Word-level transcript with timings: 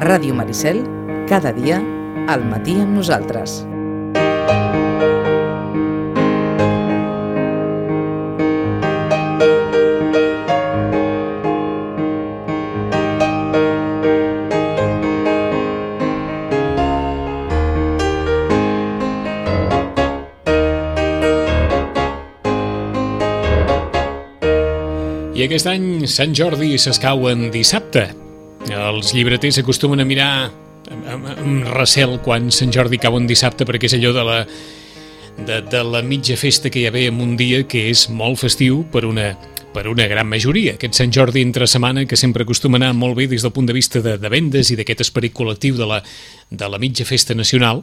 Ràdio 0.00 0.32
Maricel, 0.32 0.78
cada 1.28 1.50
dia, 1.52 1.76
al 2.32 2.40
matí 2.48 2.78
amb 2.80 2.94
nosaltres. 2.96 3.58
I 25.36 25.44
aquest 25.44 25.68
any 25.68 26.08
Sant 26.08 26.32
Jordi 26.32 26.72
s'escau 26.80 27.28
en 27.28 27.50
dissabte. 27.52 28.29
Els 28.70 29.14
llibreters 29.16 29.58
acostumen 29.58 30.00
a 30.02 30.06
mirar 30.06 30.32
amb, 30.90 31.08
amb, 31.10 31.70
recel 31.74 32.18
quan 32.24 32.50
Sant 32.54 32.70
Jordi 32.74 33.00
cau 33.02 33.16
en 33.18 33.26
dissabte 33.26 33.66
perquè 33.66 33.90
és 33.90 33.96
allò 33.98 34.12
de 34.14 34.24
la, 34.26 34.36
de, 35.38 35.60
de 35.72 35.82
la 35.86 36.02
mitja 36.06 36.36
festa 36.38 36.70
que 36.70 36.82
hi 36.82 36.86
ha 36.86 36.94
en 37.08 37.20
un 37.20 37.36
dia 37.36 37.64
que 37.66 37.88
és 37.90 38.06
molt 38.10 38.38
festiu 38.38 38.84
per 38.92 39.04
una, 39.08 39.32
per 39.74 39.88
una 39.90 40.06
gran 40.06 40.28
majoria. 40.30 40.76
Aquest 40.78 40.98
Sant 40.98 41.12
Jordi 41.14 41.42
entre 41.42 41.66
setmana 41.66 42.06
que 42.06 42.16
sempre 42.16 42.46
acostuma 42.46 42.78
a 42.78 42.82
anar 42.84 42.94
molt 42.94 43.18
bé 43.18 43.26
des 43.26 43.42
del 43.42 43.52
punt 43.52 43.66
de 43.66 43.76
vista 43.76 44.00
de, 44.00 44.16
de 44.18 44.32
vendes 44.32 44.70
i 44.70 44.78
d'aquest 44.78 45.06
esperit 45.06 45.34
col·lectiu 45.34 45.78
de 45.78 45.86
la, 45.90 46.02
de 46.50 46.70
la 46.70 46.78
mitja 46.78 47.06
festa 47.08 47.34
nacional 47.34 47.82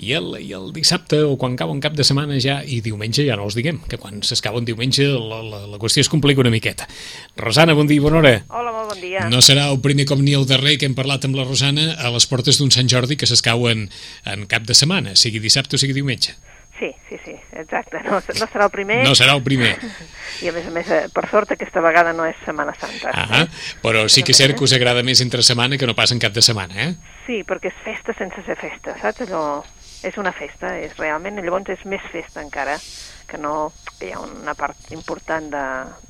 i 0.00 0.14
el, 0.16 0.32
i 0.40 0.52
el 0.56 0.70
dissabte 0.72 1.20
o 1.28 1.34
quan 1.40 1.56
cau 1.60 1.70
un 1.72 1.80
cap 1.84 1.94
de 1.96 2.04
setmana 2.06 2.38
ja, 2.40 2.60
i 2.64 2.80
diumenge 2.84 3.24
ja 3.26 3.36
no 3.36 3.44
els 3.48 3.56
diguem, 3.58 3.82
que 3.90 3.98
quan 4.00 4.22
s'escau 4.24 4.56
un 4.56 4.66
diumenge 4.68 5.04
la, 5.12 5.42
la, 5.44 5.62
la 5.68 5.80
qüestió 5.82 6.04
es 6.04 6.08
complica 6.12 6.40
una 6.40 6.52
miqueta. 6.52 6.88
Rosana, 7.36 7.76
bon 7.76 7.90
dia 7.90 8.00
i 8.00 8.04
bona 8.04 8.22
hora. 8.22 8.34
Hola, 8.48 8.72
molt 8.72 8.94
bon 8.94 9.02
dia. 9.02 9.26
No 9.32 9.42
serà 9.44 9.68
el 9.68 9.80
primer 9.84 10.08
com 10.08 10.22
ni 10.24 10.32
el 10.38 10.48
darrer 10.48 10.78
que 10.80 10.88
hem 10.88 10.96
parlat 10.96 11.26
amb 11.28 11.36
la 11.36 11.44
Rosana 11.44 11.92
a 12.00 12.12
les 12.14 12.26
portes 12.30 12.60
d'un 12.60 12.72
Sant 12.72 12.88
Jordi 12.88 13.20
que 13.20 13.28
s'escau 13.28 13.68
en, 13.68 13.90
en 14.24 14.46
cap 14.48 14.64
de 14.64 14.76
setmana, 14.78 15.12
sigui 15.20 15.42
dissabte 15.42 15.76
o 15.76 15.82
sigui 15.82 15.96
diumenge. 15.96 16.38
Sí, 16.80 16.88
sí, 17.10 17.18
sí, 17.26 17.34
exacte. 17.60 18.00
No, 18.06 18.22
no 18.24 18.46
serà 18.48 18.64
el 18.64 18.72
primer. 18.72 19.02
No 19.04 19.12
serà 19.12 19.34
el 19.36 19.42
primer. 19.44 19.74
I 20.40 20.48
a 20.48 20.54
més 20.56 20.70
a 20.70 20.72
més, 20.72 20.88
eh, 20.88 21.10
per 21.12 21.26
sort, 21.28 21.52
aquesta 21.52 21.82
vegada 21.84 22.14
no 22.16 22.24
és 22.24 22.38
Setmana 22.46 22.72
Santa. 22.80 23.12
Ah, 23.12 23.42
però 23.84 24.06
sí 24.08 24.24
que 24.24 24.32
és 24.32 24.40
cert 24.40 24.56
que 24.56 24.64
us 24.64 24.72
agrada 24.72 25.04
més 25.04 25.20
entre 25.20 25.44
setmana 25.44 25.76
que 25.76 25.84
no 25.84 25.92
pas 25.98 26.14
en 26.16 26.22
cap 26.22 26.32
de 26.32 26.40
setmana, 26.40 26.86
eh? 26.86 27.18
Sí, 27.26 27.42
perquè 27.44 27.68
és 27.68 27.84
festa 27.84 28.16
sense 28.16 28.40
ser 28.48 28.56
festa, 28.56 28.96
saps? 29.02 29.26
Allò 29.28 29.44
és 30.02 30.16
una 30.16 30.32
festa, 30.32 30.74
és 30.78 30.96
realment, 30.98 31.40
llavors 31.44 31.68
és 31.72 31.84
més 31.84 32.04
festa 32.12 32.42
encara, 32.42 32.78
que 33.28 33.38
no 33.38 33.70
hi 34.00 34.12
ha 34.12 34.20
una 34.24 34.54
part 34.58 34.90
important 34.96 35.50
de, 35.52 35.64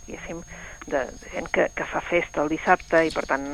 diguéssim, 0.07 0.43
de 0.91 1.03
gent 1.33 1.49
que, 1.53 1.67
que 1.77 1.87
fa 1.87 2.01
festa 2.01 2.43
el 2.43 2.51
dissabte 2.53 3.03
i 3.07 3.13
per 3.15 3.27
tant, 3.29 3.47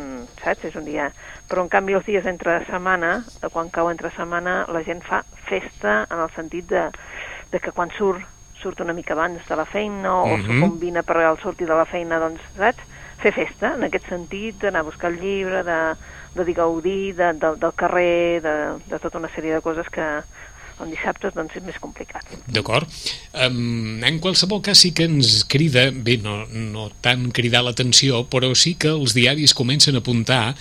saps, 0.42 0.68
és 0.70 0.78
un 0.78 0.86
dia... 0.86 1.10
Però 1.46 1.62
en 1.62 1.70
canvi 1.70 1.94
els 1.94 2.06
dies 2.06 2.26
entre 2.26 2.58
setmana, 2.66 3.20
quan 3.52 3.70
cau 3.74 3.90
entre 3.90 4.10
setmana, 4.14 4.64
la 4.72 4.82
gent 4.86 5.02
fa 5.06 5.22
festa 5.46 6.04
en 6.10 6.22
el 6.24 6.32
sentit 6.34 6.66
de, 6.70 6.88
de 7.52 7.60
que 7.62 7.74
quan 7.76 7.92
surt, 7.94 8.24
surt 8.58 8.80
una 8.82 8.94
mica 8.96 9.14
abans 9.14 9.44
de 9.46 9.58
la 9.58 9.66
feina 9.68 10.14
o 10.14 10.26
mm 10.26 10.32
-hmm. 10.32 10.46
s'ho 10.46 10.60
combina 10.66 11.02
per 11.02 11.16
al 11.18 11.38
sortir 11.38 11.66
de 11.66 11.74
la 11.74 11.84
feina, 11.84 12.18
doncs, 12.18 12.42
saps? 12.56 12.95
Fer 13.22 13.32
festa, 13.32 13.74
en 13.76 13.86
aquest 13.86 14.08
sentit, 14.10 14.58
d'anar 14.60 14.84
a 14.84 14.88
buscar 14.88 15.10
el 15.12 15.20
llibre, 15.22 15.62
de, 15.66 15.78
de 16.36 16.44
dir 16.44 16.56
gaudir, 16.58 17.14
de, 17.16 17.32
de, 17.40 17.52
del 17.62 17.72
carrer, 17.78 18.42
de, 18.44 18.56
de 18.90 19.00
tota 19.02 19.22
una 19.22 19.30
sèrie 19.32 19.56
de 19.56 19.62
coses 19.64 19.88
que 19.92 20.04
en 20.76 20.90
dissabtes 20.92 21.32
doncs, 21.32 21.54
és 21.56 21.64
més 21.64 21.78
complicat. 21.80 22.26
D'acord. 22.52 22.90
Um, 23.46 24.02
en 24.04 24.20
qualsevol 24.20 24.60
cas 24.64 24.82
sí 24.84 24.92
que 24.96 25.06
ens 25.08 25.40
crida, 25.48 25.88
bé, 25.90 26.18
no, 26.20 26.42
no 26.52 26.90
tant 27.04 27.30
cridar 27.36 27.64
l'atenció, 27.64 28.26
però 28.32 28.52
sí 28.52 28.74
que 28.76 28.92
els 28.92 29.16
diaris 29.16 29.56
comencen 29.56 29.96
a 29.96 30.04
apuntar 30.04 30.54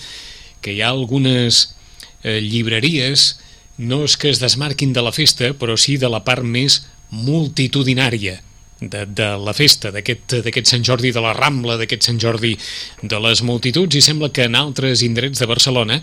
que 0.64 0.72
hi 0.72 0.82
ha 0.82 0.94
algunes 0.94 1.76
eh, 2.24 2.40
llibreries, 2.40 3.34
no 3.78 4.06
és 4.08 4.16
que 4.16 4.32
es 4.32 4.40
desmarquin 4.40 4.96
de 4.96 5.04
la 5.04 5.12
festa, 5.12 5.52
però 5.60 5.76
sí 5.76 6.00
de 6.00 6.10
la 6.10 6.24
part 6.24 6.48
més 6.48 6.86
multitudinària 7.12 8.40
de, 8.80 9.06
de 9.06 9.28
la 9.40 9.54
festa, 9.56 9.92
d'aquest 9.96 10.68
Sant 10.68 10.84
Jordi 10.84 11.12
de 11.16 11.22
la 11.24 11.34
Rambla, 11.36 11.78
d'aquest 11.80 12.10
Sant 12.10 12.20
Jordi 12.20 12.54
de 13.02 13.20
les 13.24 13.42
multituds, 13.48 13.96
i 13.96 14.04
sembla 14.04 14.32
que 14.36 14.48
en 14.50 14.58
altres 14.60 15.04
indrets 15.06 15.40
de 15.40 15.48
Barcelona 15.48 16.02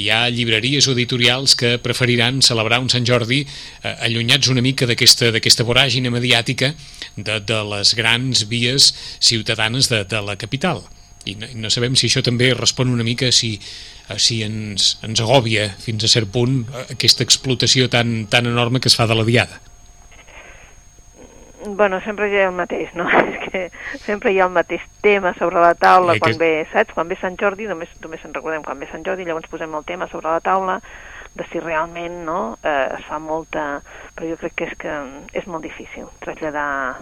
hi 0.00 0.08
ha 0.10 0.24
llibreries 0.32 0.88
o 0.88 0.94
editorials 0.96 1.54
que 1.60 1.76
preferiran 1.84 2.40
celebrar 2.42 2.80
un 2.80 2.90
Sant 2.92 3.06
Jordi 3.08 3.42
eh, 3.44 3.94
allunyats 4.08 4.48
una 4.52 4.64
mica 4.64 4.88
d'aquesta 4.88 5.68
voràgina 5.68 6.12
mediàtica 6.14 6.72
de, 7.16 7.40
de 7.40 7.62
les 7.74 7.94
grans 7.98 8.46
vies 8.48 8.92
ciutadanes 9.20 9.92
de, 9.92 10.04
de 10.08 10.24
la 10.24 10.38
capital. 10.40 10.82
I 11.24 11.36
no, 11.40 11.48
no 11.56 11.70
sabem 11.72 11.94
si 11.96 12.08
això 12.08 12.20
també 12.24 12.50
respon 12.56 12.92
una 12.92 13.04
mica 13.04 13.30
si, 13.32 13.54
si 14.20 14.42
ens, 14.44 14.96
ens 15.04 15.22
agòbia 15.24 15.70
fins 15.80 16.04
a 16.04 16.10
cert 16.12 16.28
punt 16.32 16.64
aquesta 16.88 17.24
explotació 17.24 17.88
tan, 17.92 18.26
tan 18.32 18.48
enorme 18.50 18.80
que 18.80 18.92
es 18.92 18.96
fa 18.98 19.08
de 19.08 19.16
la 19.16 19.24
diada. 19.28 19.60
Bueno, 21.66 21.98
sempre 22.02 22.28
hi 22.28 22.36
ha 22.36 22.48
el 22.50 22.52
mateix, 22.52 22.90
no? 22.94 23.06
És 23.32 23.38
que 23.48 23.60
sempre 24.04 24.32
hi 24.34 24.40
ha 24.40 24.48
el 24.48 24.52
mateix 24.52 24.82
tema 25.00 25.32
sobre 25.38 25.62
la 25.64 25.72
taula 25.74 26.18
quan 26.20 26.36
ve, 26.36 26.66
saps? 26.72 26.92
Quan 26.92 27.08
ve 27.08 27.16
Sant 27.16 27.38
Jordi, 27.40 27.64
només, 27.70 27.88
només 28.04 28.24
en 28.26 28.34
recordem 28.36 28.64
quan 28.66 28.80
ve 28.82 28.88
Sant 28.90 29.04
Jordi, 29.06 29.24
llavors 29.24 29.48
posem 29.48 29.72
el 29.72 29.86
tema 29.88 30.08
sobre 30.12 30.28
la 30.28 30.42
taula 30.44 30.76
de 31.34 31.46
si 31.48 31.62
realment 31.64 32.20
no, 32.26 32.58
eh, 32.62 32.90
es 32.98 33.08
fa 33.08 33.18
molta... 33.18 33.80
Però 34.14 34.28
jo 34.28 34.36
crec 34.42 34.58
que 34.58 34.68
és 34.68 34.76
que 34.84 34.98
és 35.40 35.48
molt 35.48 35.64
difícil 35.64 36.10
traslladar 36.20 37.00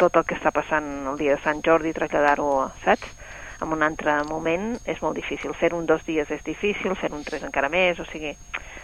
tot 0.00 0.18
el 0.18 0.26
que 0.26 0.34
està 0.40 0.50
passant 0.50 0.90
el 1.12 1.20
dia 1.20 1.36
de 1.36 1.44
Sant 1.44 1.62
Jordi, 1.62 1.94
traslladar-ho, 1.94 2.50
saps? 2.82 3.14
En 3.62 3.70
un 3.76 3.84
altre 3.84 4.16
moment 4.26 4.72
és 4.88 4.98
molt 5.04 5.14
difícil. 5.20 5.54
Fer 5.54 5.70
un 5.76 5.86
dos 5.86 6.02
dies 6.08 6.30
és 6.34 6.42
difícil, 6.42 6.96
fer 6.98 7.12
un 7.14 7.22
tres 7.22 7.46
encara 7.46 7.70
més, 7.70 8.00
o 8.00 8.08
sigui 8.10 8.34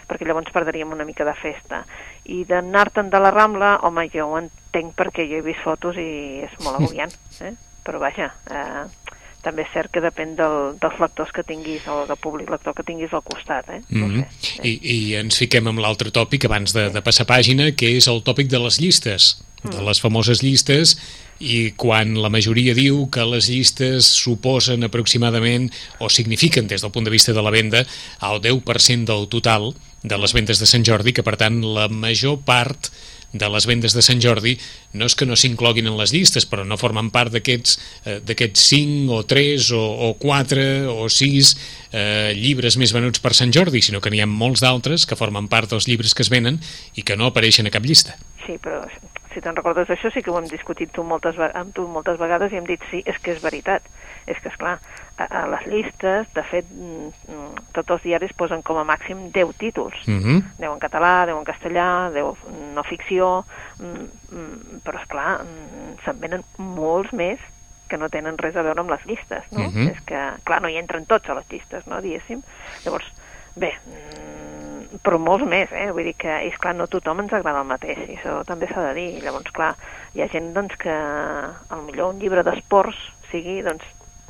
perquè 0.07 0.27
llavors 0.27 0.53
perdríem 0.55 0.93
una 0.95 1.07
mica 1.09 1.27
de 1.27 1.35
festa. 1.39 1.85
I 2.25 2.45
d'anar-te'n 2.49 3.11
de 3.11 3.21
la 3.23 3.33
Rambla, 3.35 3.77
home, 3.87 4.09
jo 4.13 4.29
ho 4.31 4.39
entenc 4.39 4.95
perquè 4.99 5.27
jo 5.31 5.41
he 5.41 5.47
vist 5.47 5.65
fotos 5.65 5.99
i 6.01 6.43
és 6.47 6.55
molt 6.65 6.81
agobiant, 6.81 7.13
eh? 7.41 7.55
però 7.87 8.01
vaja, 8.03 8.33
eh, 8.51 8.87
també 9.47 9.63
és 9.63 9.73
cert 9.73 9.93
que 9.95 10.03
depèn 10.03 10.35
del, 10.39 10.75
dels 10.83 11.01
lectors 11.03 11.31
que 11.35 11.45
tinguis 11.47 11.87
o 11.91 12.03
del 12.09 12.19
públic 12.19 12.51
lector 12.51 12.75
que 12.75 12.87
tinguis 12.87 13.13
al 13.15 13.23
costat. 13.27 13.69
Eh? 13.71 13.81
No 13.91 14.07
mm 14.07 14.15
-hmm. 14.15 14.25
sé, 14.41 14.63
eh? 14.63 14.69
I, 14.69 14.73
I 14.97 15.15
ens 15.23 15.39
fiquem 15.39 15.67
amb 15.67 15.79
l'altre 15.79 16.11
tòpic 16.11 16.47
abans 16.47 16.73
de, 16.73 16.91
de 16.91 17.03
passar 17.03 17.27
pàgina, 17.27 17.71
que 17.75 17.97
és 17.97 18.09
el 18.09 18.23
tòpic 18.23 18.49
de 18.49 18.59
les 18.59 18.81
llistes, 18.81 19.43
de 19.63 19.81
mm. 19.81 19.87
les 19.87 20.01
famoses 20.01 20.43
llistes 20.43 20.97
i 21.39 21.73
quan 21.77 22.15
la 22.17 22.31
majoria 22.33 22.75
diu 22.75 23.07
que 23.13 23.25
les 23.29 23.49
llistes 23.53 24.09
suposen 24.23 24.87
aproximadament 24.87 25.69
o 26.01 26.09
signifiquen 26.09 26.67
des 26.67 26.83
del 26.83 26.93
punt 26.93 27.05
de 27.05 27.13
vista 27.13 27.33
de 27.37 27.43
la 27.43 27.53
venda 27.53 27.85
el 28.23 28.41
10% 28.41 29.05
del 29.05 29.29
total 29.29 29.75
de 30.07 30.19
les 30.23 30.35
vendes 30.37 30.63
de 30.63 30.69
Sant 30.71 30.87
Jordi, 30.87 31.13
que 31.13 31.27
per 31.27 31.37
tant 31.41 31.61
la 31.61 31.89
major 31.91 32.39
part 32.47 32.91
de 33.37 33.49
les 33.51 33.67
vendes 33.67 33.93
de 33.93 34.03
Sant 34.05 34.21
Jordi 34.23 34.55
no 34.97 35.09
és 35.11 35.17
que 35.19 35.27
no 35.27 35.37
s'incloguin 35.37 35.89
en 35.91 35.97
les 35.99 36.13
llistes, 36.15 36.47
però 36.49 36.65
no 36.65 36.79
formen 36.81 37.11
part 37.15 37.35
d'aquests 37.35 37.75
eh, 38.07 38.19
d'aquests 38.25 38.69
5 38.71 39.13
o 39.13 39.25
3 39.29 39.73
o, 39.77 39.83
o 40.09 40.13
4 40.23 40.67
o 40.95 41.09
6 41.11 41.51
eh, 41.91 42.33
llibres 42.39 42.79
més 42.81 42.95
venuts 42.97 43.21
per 43.21 43.35
Sant 43.37 43.53
Jordi, 43.53 43.83
sinó 43.83 44.01
que 44.01 44.13
n'hi 44.15 44.23
ha 44.23 44.31
molts 44.31 44.63
d'altres 44.65 45.09
que 45.11 45.19
formen 45.19 45.51
part 45.53 45.75
dels 45.75 45.91
llibres 45.91 46.15
que 46.15 46.25
es 46.25 46.33
venen 46.33 46.61
i 46.95 47.05
que 47.05 47.19
no 47.19 47.31
apareixen 47.33 47.69
a 47.69 47.75
cap 47.75 47.85
llista. 47.85 48.17
Sí, 48.47 48.57
però 48.63 48.85
si 49.35 49.43
te'n 49.45 49.59
recordes 49.59 49.91
això 49.93 50.09
sí 50.15 50.23
que 50.25 50.33
ho 50.33 50.39
hem 50.39 50.49
discutit 50.49 50.95
tu 50.95 51.05
moltes, 51.05 51.37
amb 51.53 51.75
tu 51.77 51.85
moltes 51.93 52.17
vegades 52.23 52.55
i 52.55 52.61
hem 52.61 52.69
dit 52.69 52.83
sí, 52.91 53.03
és 53.05 53.19
que 53.21 53.35
és 53.35 53.43
veritat. 53.43 53.85
És 54.27 54.39
que, 54.43 54.51
és 54.51 54.57
clar, 54.59 54.79
a, 55.17 55.25
a 55.25 55.47
les 55.49 55.67
llistes, 55.67 56.29
de 56.35 56.45
fet, 56.45 56.69
mm, 56.71 57.11
mm, 57.33 57.67
tots 57.77 57.97
els 57.97 58.05
diaris 58.05 58.35
posen 58.37 58.63
com 58.63 58.79
a 58.81 58.85
màxim 58.85 59.31
10 59.33 59.57
títols. 59.59 59.97
Mm 60.07 60.21
-hmm. 60.21 60.43
10 60.59 60.73
en 60.73 60.79
català, 60.79 61.27
10 61.27 61.39
en 61.39 61.45
castellà, 61.45 62.11
10 62.13 62.37
no 62.75 62.83
ficció, 62.83 63.45
mm, 63.81 64.81
però, 64.85 65.01
és 65.01 65.09
clar, 65.09 65.41
se'n 66.05 66.21
venen 66.21 66.43
molts 66.57 67.13
més 67.13 67.39
que 67.89 67.97
no 67.97 68.09
tenen 68.09 68.39
res 68.39 68.57
a 68.57 68.63
veure 68.63 68.81
amb 68.81 68.91
les 68.91 69.05
llistes, 69.07 69.45
no? 69.51 69.61
Mm 69.61 69.73
-hmm. 69.73 69.91
És 69.91 70.01
que, 70.05 70.21
clar, 70.45 70.61
no 70.63 70.69
hi 70.69 70.77
entren 70.77 71.07
tots 71.07 71.29
a 71.29 71.35
les 71.35 71.47
llistes, 71.51 71.87
no, 71.87 72.01
diguéssim. 72.01 72.43
Llavors, 72.85 73.07
bé, 73.55 73.73
però 75.03 75.19
molts 75.19 75.47
més, 75.47 75.71
eh? 75.73 75.91
Vull 75.93 76.05
dir 76.05 76.15
que, 76.15 76.33
és 76.49 76.57
clar, 76.59 76.75
no 76.75 76.87
tothom 76.87 77.21
ens 77.21 77.33
agrada 77.33 77.61
el 77.61 77.67
mateix, 77.67 77.99
i 78.09 78.17
això 78.17 78.45
també 78.45 78.69
s'ha 78.69 78.89
de 78.89 78.95
dir. 78.95 79.23
Llavors, 79.25 79.51
clar, 79.51 79.75
hi 80.15 80.23
ha 80.23 80.29
gent, 80.29 80.53
doncs, 80.57 80.77
que 80.77 80.93
al 80.93 81.83
millor 81.87 82.15
un 82.15 82.19
llibre 82.19 82.43
d'esports 82.43 82.97
sigui, 83.31 83.63
doncs, 83.63 83.85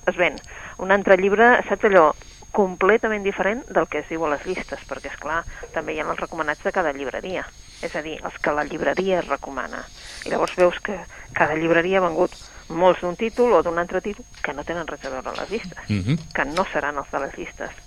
es 0.06 0.16
ven. 0.16 0.38
Un 0.82 0.92
altre 0.92 1.16
llibre, 1.20 1.62
saps 1.68 1.88
allò, 1.88 2.10
completament 2.56 3.24
diferent 3.24 3.62
del 3.68 3.88
que 3.92 4.00
es 4.00 4.08
diu 4.08 4.24
a 4.24 4.32
les 4.32 4.44
llistes, 4.48 4.82
perquè, 4.88 5.12
és 5.12 5.20
clar, 5.20 5.42
també 5.74 5.94
hi 5.94 6.00
ha 6.00 6.08
els 6.08 6.20
recomanats 6.20 6.62
de 6.64 6.72
cada 6.72 6.92
llibreria, 6.96 7.44
és 7.84 7.96
a 7.96 8.02
dir, 8.04 8.16
els 8.24 8.36
que 8.40 8.54
la 8.56 8.64
llibreria 8.64 9.20
es 9.20 9.28
recomana. 9.28 9.82
I 10.24 10.32
llavors 10.32 10.56
veus 10.56 10.78
que 10.80 10.96
cada 11.36 11.56
llibreria 11.56 12.00
ha 12.00 12.06
vengut 12.08 12.36
molts 12.68 13.02
d'un 13.04 13.16
títol 13.16 13.52
o 13.52 13.62
d'un 13.62 13.78
altre 13.78 14.00
títol 14.00 14.24
que 14.42 14.54
no 14.56 14.64
tenen 14.64 14.88
res 14.88 15.04
a 15.04 15.12
veure 15.12 15.28
amb 15.32 15.42
les 15.42 15.50
llistes, 15.50 15.84
mm 15.88 16.00
-hmm. 16.00 16.32
que 16.32 16.44
no 16.44 16.64
seran 16.72 16.96
els 16.96 17.10
de 17.12 17.20
les 17.20 17.36
llistes 17.38 17.86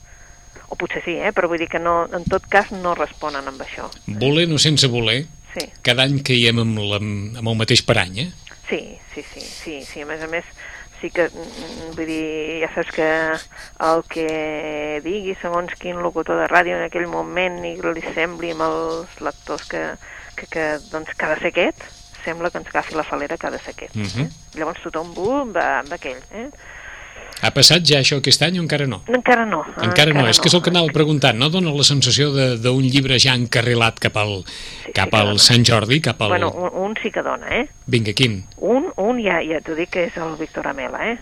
o 0.70 0.78
potser 0.78 1.02
sí, 1.04 1.18
eh? 1.18 1.34
però 1.34 1.50
vull 1.50 1.62
dir 1.62 1.70
que 1.70 1.82
no, 1.82 2.04
en 2.14 2.26
tot 2.30 2.46
cas 2.50 2.72
no 2.72 2.94
responen 2.98 3.48
amb 3.50 3.62
això. 3.66 3.90
Voler 4.22 4.48
no 4.50 4.60
sense 4.62 4.88
voler, 4.88 5.24
sí. 5.56 5.66
cada 5.86 6.06
any 6.06 6.22
caiem 6.26 6.62
amb, 6.62 6.82
la, 6.92 7.02
amb 7.02 7.48
el 7.48 7.58
mateix 7.58 7.82
parany, 7.86 8.20
eh? 8.26 8.30
Sí, 8.70 8.82
sí, 9.14 9.24
sí, 9.34 9.42
sí, 9.42 9.80
sí, 9.82 10.04
a 10.06 10.10
més 10.10 10.22
a 10.22 10.30
més, 10.30 10.46
sí 11.02 11.10
que, 11.12 11.30
mm, 11.30 11.92
vull 11.96 12.10
dir, 12.10 12.60
ja 12.64 12.70
saps 12.74 12.92
que 12.96 13.10
el 13.90 14.04
que 14.12 15.02
digui 15.06 15.36
segons 15.42 15.76
quin 15.80 16.02
locutor 16.04 16.40
de 16.42 16.48
ràdio 16.52 16.78
en 16.78 16.86
aquell 16.88 17.08
moment 17.12 17.62
i 17.66 17.76
li 17.80 18.04
sembli 18.14 18.52
amb 18.56 18.68
els 18.68 19.20
lectors 19.24 19.68
que, 19.70 19.84
que, 20.36 20.48
que, 20.52 20.66
doncs, 20.92 21.14
que 21.16 21.26
ha 21.26 21.34
de 21.36 21.40
ser 21.42 21.54
aquest, 21.54 21.86
sembla 22.24 22.52
que 22.52 22.60
ens 22.62 22.70
agafi 22.72 22.98
la 22.98 23.08
falera 23.08 23.38
que 23.38 23.48
ha 23.48 23.52
de 23.52 23.60
ser 23.60 23.76
aquest. 23.76 23.96
Uh 23.96 24.04
-huh. 24.04 24.26
eh? 24.26 24.30
Llavors 24.60 24.84
tothom 24.84 25.14
bum, 25.14 25.54
va 25.54 25.80
amb 25.80 25.94
aquell. 25.94 26.22
Eh? 26.32 26.50
Ha 27.42 27.52
passat 27.56 27.86
ja 27.88 28.00
això 28.04 28.18
aquest 28.20 28.42
any 28.44 28.58
o 28.60 28.64
encara 28.64 28.86
no? 28.88 29.02
Encara 29.08 29.46
no. 29.48 29.62
Encara, 29.82 30.12
no, 30.14 30.26
és 30.28 30.40
que 30.44 30.50
és 30.50 30.56
el 30.58 30.62
que 30.62 30.72
anava 30.74 30.92
preguntant, 30.92 31.38
no? 31.40 31.48
Dóna 31.50 31.72
la 31.72 31.86
sensació 31.88 32.34
de- 32.36 32.58
d'un 32.60 32.84
llibre 32.84 33.18
ja 33.20 33.34
encarrilat 33.40 34.00
cap 34.00 34.18
al, 34.18 34.44
Sí, 34.86 34.92
cap 34.94 35.10
sí 35.14 35.16
al 35.22 35.28
dona. 35.34 35.40
Sant 35.40 35.64
Jordi, 35.66 36.02
cap 36.02 36.22
al... 36.22 36.30
Bueno, 36.36 36.52
un, 36.52 36.70
un 36.90 36.98
sí 37.02 37.12
que 37.12 37.22
dona, 37.24 37.48
eh? 37.62 37.70
Vinga, 37.88 38.12
quin? 38.14 38.44
Un, 38.58 38.92
un 38.98 39.22
ja, 39.24 39.40
ja 39.46 39.62
t'ho 39.64 39.76
dic 39.76 39.90
que 39.96 40.06
és 40.10 40.18
el 40.18 40.36
Víctor 40.40 40.68
Amela, 40.68 41.00
eh? 41.14 41.18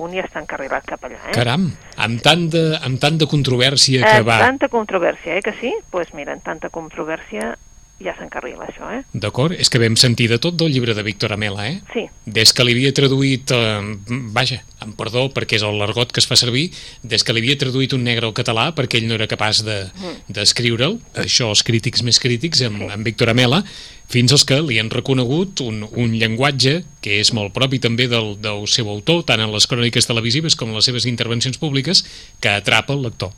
Un 0.00 0.12
ja 0.14 0.22
està 0.26 0.38
encarrilat 0.42 0.84
cap 0.86 1.02
allà, 1.04 1.18
eh? 1.28 1.32
Caram, 1.34 1.68
amb 1.98 2.20
tant 2.22 2.48
de, 2.50 2.64
amb 2.82 2.98
tant 3.02 3.18
de 3.18 3.26
controvèrsia 3.30 4.02
Eh, 4.02 4.10
que 4.16 4.22
va... 4.26 4.38
tanta 4.42 4.68
controvèrsia, 4.68 5.36
eh, 5.38 5.42
que 5.42 5.52
sí? 5.60 5.70
Doncs 5.70 5.90
pues 5.90 6.14
mira, 6.14 6.32
en 6.32 6.40
tanta 6.40 6.68
controvèrsia 6.70 7.56
ja 8.00 8.14
s'encarrila 8.16 8.64
això, 8.64 8.86
eh? 8.96 9.02
D'acord? 9.12 9.52
És 9.60 9.68
que 9.68 9.78
vam 9.82 9.96
sentir 10.00 10.28
de 10.30 10.38
tot 10.40 10.54
del 10.56 10.70
llibre 10.72 10.94
de 10.96 11.02
Víctor 11.04 11.34
Amela, 11.34 11.66
eh? 11.68 11.80
Sí, 11.92 12.06
Des 12.24 12.52
que 12.56 12.64
li 12.64 12.72
havia 12.72 12.94
traduït, 12.96 13.50
eh, 13.52 13.96
vaja, 14.32 14.62
amb 14.80 14.96
perdó, 14.96 15.26
perquè 15.34 15.58
és 15.58 15.62
el 15.66 15.76
l'argot 15.76 16.10
que 16.12 16.20
es 16.22 16.26
fa 16.30 16.36
servir, 16.40 16.70
des 17.02 17.22
que 17.24 17.34
li 17.36 17.42
havia 17.44 17.58
traduït 17.60 17.92
un 17.92 18.02
negre 18.04 18.24
al 18.26 18.32
català 18.32 18.70
perquè 18.74 18.96
ell 19.02 19.06
no 19.10 19.14
era 19.18 19.26
capaç 19.28 19.60
de- 19.66 19.90
d'escriure'l, 20.28 20.96
de, 21.14 21.26
això 21.26 21.50
els 21.52 21.62
crítics 21.62 22.02
més 22.02 22.18
crítics, 22.18 22.62
amb, 22.62 22.86
amb 22.90 23.04
Víctor 23.04 23.28
Amela, 23.34 23.62
fins 24.10 24.32
als 24.32 24.44
que 24.48 24.56
li 24.64 24.78
han 24.80 24.88
reconegut 24.90 25.60
un, 25.60 25.84
un 25.92 26.16
llenguatge 26.18 26.80
que 27.04 27.20
és 27.20 27.32
molt 27.36 27.52
propi 27.52 27.78
també 27.78 28.08
del, 28.08 28.32
del 28.40 28.64
seu 28.66 28.88
autor, 28.88 29.22
tant 29.28 29.40
en 29.44 29.52
les 29.52 29.66
cròniques 29.70 30.08
televisives 30.08 30.56
com 30.56 30.70
en 30.72 30.80
les 30.80 30.88
seves 30.88 31.04
intervencions 31.06 31.58
públiques, 31.60 32.04
que 32.40 32.48
atrapa 32.48 32.94
el 32.96 33.02
lector. 33.02 33.32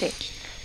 sí. 0.00 0.08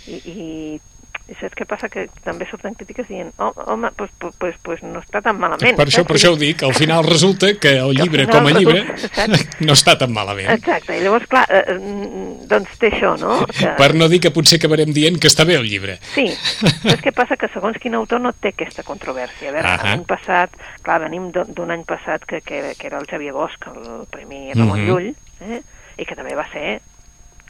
I, 0.06 0.20
i, 0.30 0.80
i 1.28 1.34
saps 1.40 1.56
què 1.58 1.64
passa? 1.66 1.88
Que 1.90 2.06
també 2.24 2.46
surten 2.46 2.74
crítiques 2.78 3.08
dient 3.08 3.32
oh, 3.42 3.50
home, 3.66 3.90
doncs 3.98 4.12
pues, 4.20 4.34
pues, 4.38 4.54
pues 4.62 4.82
no 4.86 5.00
està 5.02 5.22
tan 5.24 5.38
malament. 5.40 5.74
Per 5.78 5.86
això, 5.88 6.02
saps? 6.04 6.08
per 6.10 6.16
això 6.20 6.32
ho 6.34 6.38
dic, 6.40 6.62
al 6.62 6.74
final 6.76 7.02
resulta 7.06 7.50
que 7.58 7.72
el 7.82 7.94
llibre 7.98 8.28
com 8.30 8.46
a 8.46 8.52
llibre 8.54 8.84
resulta, 8.86 9.26
no 9.66 9.74
està 9.74 9.96
tan 9.98 10.12
malament. 10.14 10.50
Exacte, 10.54 10.94
i 10.94 11.02
llavors, 11.02 11.26
clar, 11.30 11.44
eh, 11.50 11.74
mm, 11.74 12.46
doncs 12.50 12.78
té 12.78 12.92
això, 12.94 13.16
no? 13.20 13.40
Que... 13.50 13.74
Per 13.80 13.90
no 13.98 14.08
dir 14.12 14.20
que 14.22 14.30
potser 14.34 14.60
acabarem 14.60 14.92
dient 14.94 15.18
que 15.18 15.30
està 15.32 15.44
bé 15.48 15.58
el 15.58 15.66
llibre. 15.66 15.98
Sí, 16.14 16.28
saps 16.62 17.02
què 17.02 17.12
passa? 17.16 17.36
Que 17.40 17.50
segons 17.52 17.78
quin 17.82 17.98
autor 17.98 18.22
no 18.22 18.32
té 18.32 18.54
aquesta 18.54 18.86
controvèrsia. 18.86 19.50
A 19.50 19.56
veure, 19.58 19.68
Ahà. 19.74 19.90
l'any 19.90 20.06
passat, 20.08 20.54
clar, 20.86 21.00
venim 21.08 21.32
d'un 21.34 21.70
any 21.74 21.82
passat 21.88 22.24
que, 22.24 22.40
que, 22.46 22.62
que 22.78 22.86
era 22.86 23.00
el 23.02 23.06
Xavier 23.10 23.34
Bosch, 23.34 23.66
el 23.74 24.06
Premi 24.10 24.52
Ramon 24.54 24.76
Mhm. 24.76 24.86
Llull, 24.86 25.14
eh? 25.42 25.62
i 25.96 26.04
que 26.04 26.14
també 26.14 26.34
va 26.36 26.44
ser 26.52 26.80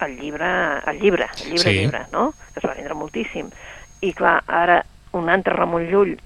el 0.05 0.19
llibre, 0.21 0.47
el 0.87 0.99
llibre, 1.01 1.27
el 1.45 1.51
llibre, 1.51 1.63
Sí. 1.63 1.79
llibre, 1.79 2.01
no? 2.13 2.33
Que 2.53 2.61
es 2.61 2.65
va 2.69 2.75
vendre 2.75 2.95
moltíssim. 2.95 3.49
I 4.03 4.13
clar, 4.13 4.43
ara 4.47 4.85
un 5.13 5.29
altre 5.31 5.55
Ramon 5.55 5.87
Llull 5.91 6.17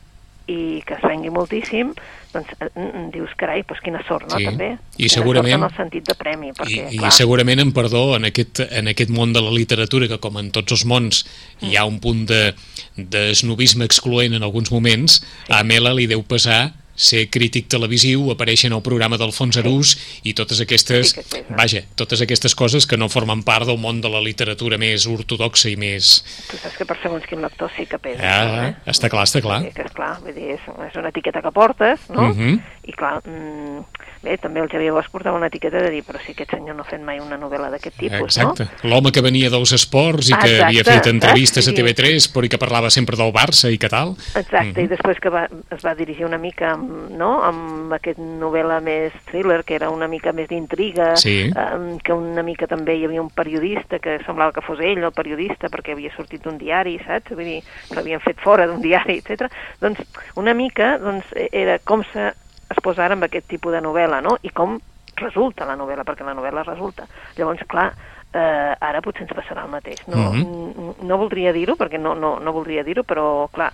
i 0.51 0.83
que 0.83 0.95
es 0.95 1.03
vengui 1.07 1.31
moltíssim, 1.31 1.93
doncs 2.33 2.49
eh, 2.59 2.67
mm, 2.75 3.11
dius, 3.15 3.31
carai, 3.39 3.63
doncs 3.63 3.81
quina 3.85 4.01
sort, 4.09 4.27
no, 4.33 4.37
Sí. 4.39 4.45
també? 4.49 4.73
I 4.97 5.07
Quina 5.07 5.15
segurament- 5.15 5.61
Sort 5.61 5.63
en 5.63 5.71
el 5.71 5.77
sentit 5.77 6.09
de 6.09 6.15
premi, 6.19 6.51
perquè, 6.51 6.89
I, 6.93 6.97
clar, 6.99 7.09
I 7.09 7.13
segurament, 7.15 7.61
en 7.61 7.71
perdó, 7.73 8.17
en 8.17 8.25
aquest, 8.25 8.61
en 8.73 8.89
aquest 8.89 9.11
món 9.11 9.33
de 9.33 9.41
la 9.43 9.51
literatura, 9.53 10.09
que 10.09 10.19
com 10.19 10.37
en 10.39 10.51
tots 10.51 10.73
els 10.73 10.85
mons 10.85 11.25
hi 11.63 11.77
ha 11.77 11.85
un 11.85 12.01
punt 12.01 12.27
de, 12.27 12.55
de 12.97 13.33
snobisme 13.35 13.85
excloent 13.85 14.35
en 14.35 14.43
alguns 14.43 14.73
moments, 14.73 15.21
a 15.49 15.63
Mela 15.63 15.95
li 15.95 16.07
deu 16.09 16.25
passar 16.25 16.73
ser 17.01 17.25
crític 17.33 17.71
televisiu, 17.73 18.27
aparèixer 18.35 18.69
en 18.71 18.77
el 18.77 18.83
programa 18.85 19.17
d'Alfons 19.21 19.57
Arús 19.63 19.95
i 20.29 20.35
totes 20.37 20.61
aquestes, 20.61 21.15
vaja, 21.49 21.83
totes 21.97 22.21
aquestes 22.25 22.55
coses 22.59 22.87
que 22.87 22.99
no 23.01 23.09
formen 23.13 23.45
part 23.47 23.69
del 23.69 23.81
món 23.81 24.03
de 24.05 24.11
la 24.13 24.21
literatura 24.25 24.79
més 24.81 25.07
ortodoxa 25.09 25.73
i 25.73 25.79
més... 25.81 26.21
tu 26.51 26.61
saps 26.61 26.77
que 26.77 26.89
per 26.89 26.99
segons 27.01 27.25
quin 27.31 27.41
lector 27.45 27.73
sí 27.77 27.89
que 27.89 28.01
pesa. 28.03 28.21
Ah, 28.21 28.69
eh? 28.69 28.75
està 28.93 29.09
clar, 29.13 29.25
està 29.29 29.43
clar. 29.45 29.63
Sí, 29.65 29.73
que 29.77 29.89
és 29.89 29.97
clar, 29.97 30.13
vull 30.21 30.37
dir, 30.37 30.53
és, 30.59 30.69
és 30.91 31.01
una 31.01 31.13
etiqueta 31.15 31.43
que 31.45 31.55
portes, 31.57 32.11
no? 32.13 32.31
Mhm. 32.35 32.61
I 32.91 32.97
clar, 32.97 33.17
mm, 33.25 33.85
bé, 34.23 34.37
també 34.39 34.61
el 34.61 34.69
Xavier 34.69 34.93
Bosch 34.93 35.11
portava 35.11 35.37
una 35.37 35.47
etiqueta 35.49 35.79
de 35.81 35.91
dir, 35.91 36.03
però 36.05 36.21
si 36.25 36.33
aquest 36.33 36.51
senyor 36.51 36.77
no 36.77 36.83
ha 36.83 36.89
fet 36.89 37.01
mai 37.03 37.21
una 37.21 37.39
novel·la 37.41 37.71
d'aquest 37.71 37.97
tipus, 37.99 38.37
Exacte. 38.37 38.67
no? 38.83 38.91
L'home 38.91 39.13
que 39.13 39.23
venia 39.25 39.51
dels 39.51 39.73
esports 39.73 40.29
i 40.31 40.35
que 40.35 40.47
Exacte, 40.57 40.65
havia 40.65 40.85
fet 40.85 41.07
entrevistes 41.07 41.67
a 41.67 41.71
saps? 41.71 41.79
TV3 41.79 42.29
però 42.35 42.45
i 42.45 42.49
que 42.53 42.59
parlava 42.59 42.91
sempre 42.91 43.17
del 43.17 43.33
Barça 43.33 43.71
i 43.73 43.79
que 43.79 43.89
tal. 43.89 44.15
Exacte, 44.35 44.81
Mhm. 44.81 44.85
i 44.85 44.89
després 44.89 45.21
que 45.21 45.29
va, 45.31 45.49
es 45.71 45.85
va 45.85 45.95
dirigir 45.95 46.25
una 46.27 46.39
mica 46.39 46.73
amb, 46.73 47.11
no? 47.11 47.43
amb 47.43 47.93
aquest 47.93 48.19
novel·la 48.19 48.81
més 48.81 49.13
thriller, 49.31 49.65
que 49.65 49.75
era 49.75 49.91
una 49.91 50.09
mica 50.09 50.33
més 50.33 50.49
d'intriga, 50.49 51.17
Sí. 51.17 51.51
em, 51.55 51.99
que 51.99 52.13
una 52.13 52.43
mica 52.43 52.67
també 52.67 52.97
hi 52.97 53.05
havia 53.05 53.23
un 53.23 53.31
periodista 53.31 53.99
que 53.99 54.19
semblava 54.27 54.53
que 54.53 54.61
fos 54.61 54.79
ell, 54.81 54.99
el 55.03 55.13
periodista, 55.13 55.69
perquè 55.69 55.93
havia 55.93 56.15
sortit 56.17 56.43
d'un 56.43 56.59
diari, 56.59 56.99
saps? 57.07 57.31
Vull 57.35 57.45
dir, 57.45 57.63
l'havien 57.95 58.21
fet 58.21 58.39
fora 58.41 58.67
d'un 58.67 58.81
diari, 58.89 59.19
etc. 59.25 59.51
Doncs 59.81 60.01
una 60.37 60.55
mica 60.55 60.99
doncs, 60.99 61.25
era 61.53 61.79
com 61.79 62.03
se 62.13 62.33
es 62.71 62.81
posa 62.83 63.05
ara 63.05 63.15
amb 63.19 63.25
aquest 63.25 63.47
tipus 63.49 63.73
de 63.73 63.81
novel·la, 63.83 64.21
no? 64.23 64.37
I 64.43 64.51
com 64.51 64.79
resulta 65.17 65.67
la 65.67 65.77
novel·la, 65.77 66.05
perquè 66.07 66.25
la 66.25 66.35
novel·la 66.35 66.63
resulta. 66.65 67.05
Llavors, 67.37 67.61
clar, 67.69 67.93
eh, 68.33 68.75
ara 68.81 69.01
potser 69.03 69.23
ens 69.27 69.33
passarà 69.37 69.65
el 69.67 69.71
mateix. 69.73 70.01
No, 70.09 70.33
Mhm. 70.33 70.95
no 71.03 71.19
voldria 71.19 71.53
dir-ho, 71.53 71.75
perquè 71.77 71.99
no, 71.99 72.15
no, 72.15 72.39
no 72.41 72.53
voldria 72.53 72.85
dir-ho, 72.85 73.03
però, 73.05 73.51
clar, 73.51 73.73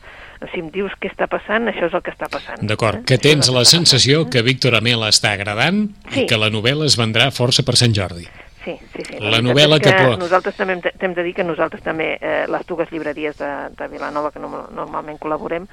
si 0.53 0.61
em 0.61 0.71
dius 0.71 0.93
què 1.01 1.11
està 1.13 1.29
passant, 1.29 1.69
això 1.69 1.87
és 1.87 1.95
el 1.95 2.03
que 2.03 2.11
està 2.11 2.29
passant. 2.29 2.59
D'acord, 2.63 2.97
Eh? 2.99 3.03
que 3.05 3.19
tens 3.19 3.49
la 3.53 3.61
que 3.61 3.65
sensació 3.67 4.29
que 4.29 4.43
Víctor 4.43 4.75
Amela 4.75 5.09
està 5.09 5.33
agradant 5.33 5.91
i 6.11 6.13
Sí. 6.15 6.27
que 6.27 6.37
la 6.37 6.49
novel·la 6.51 6.87
es 6.87 6.99
vendrà 6.99 7.31
força 7.31 7.63
per 7.63 7.77
Sant 7.77 7.95
Jordi. 7.95 8.27
Sí, 8.65 8.75
sí, 8.97 9.03
sí. 9.07 9.13
La 9.21 9.39
veritat 9.39 9.45
novel·la 9.45 9.79
que 9.79 9.93
po- 9.93 10.17
Nosaltres 10.17 10.57
també 10.57 10.81
hem 10.99 11.15
de 11.15 11.23
dir 11.23 11.35
que 11.35 11.45
nosaltres 11.45 11.83
també, 11.83 12.19
eh, 12.21 12.47
les 12.49 12.67
dues 12.67 12.91
llibreries 12.91 13.37
de, 13.39 13.69
de 13.77 13.89
Vilanova, 13.89 14.33
que 14.33 14.41
no, 14.41 14.67
normalment 14.75 15.21
col·laborem, 15.21 15.69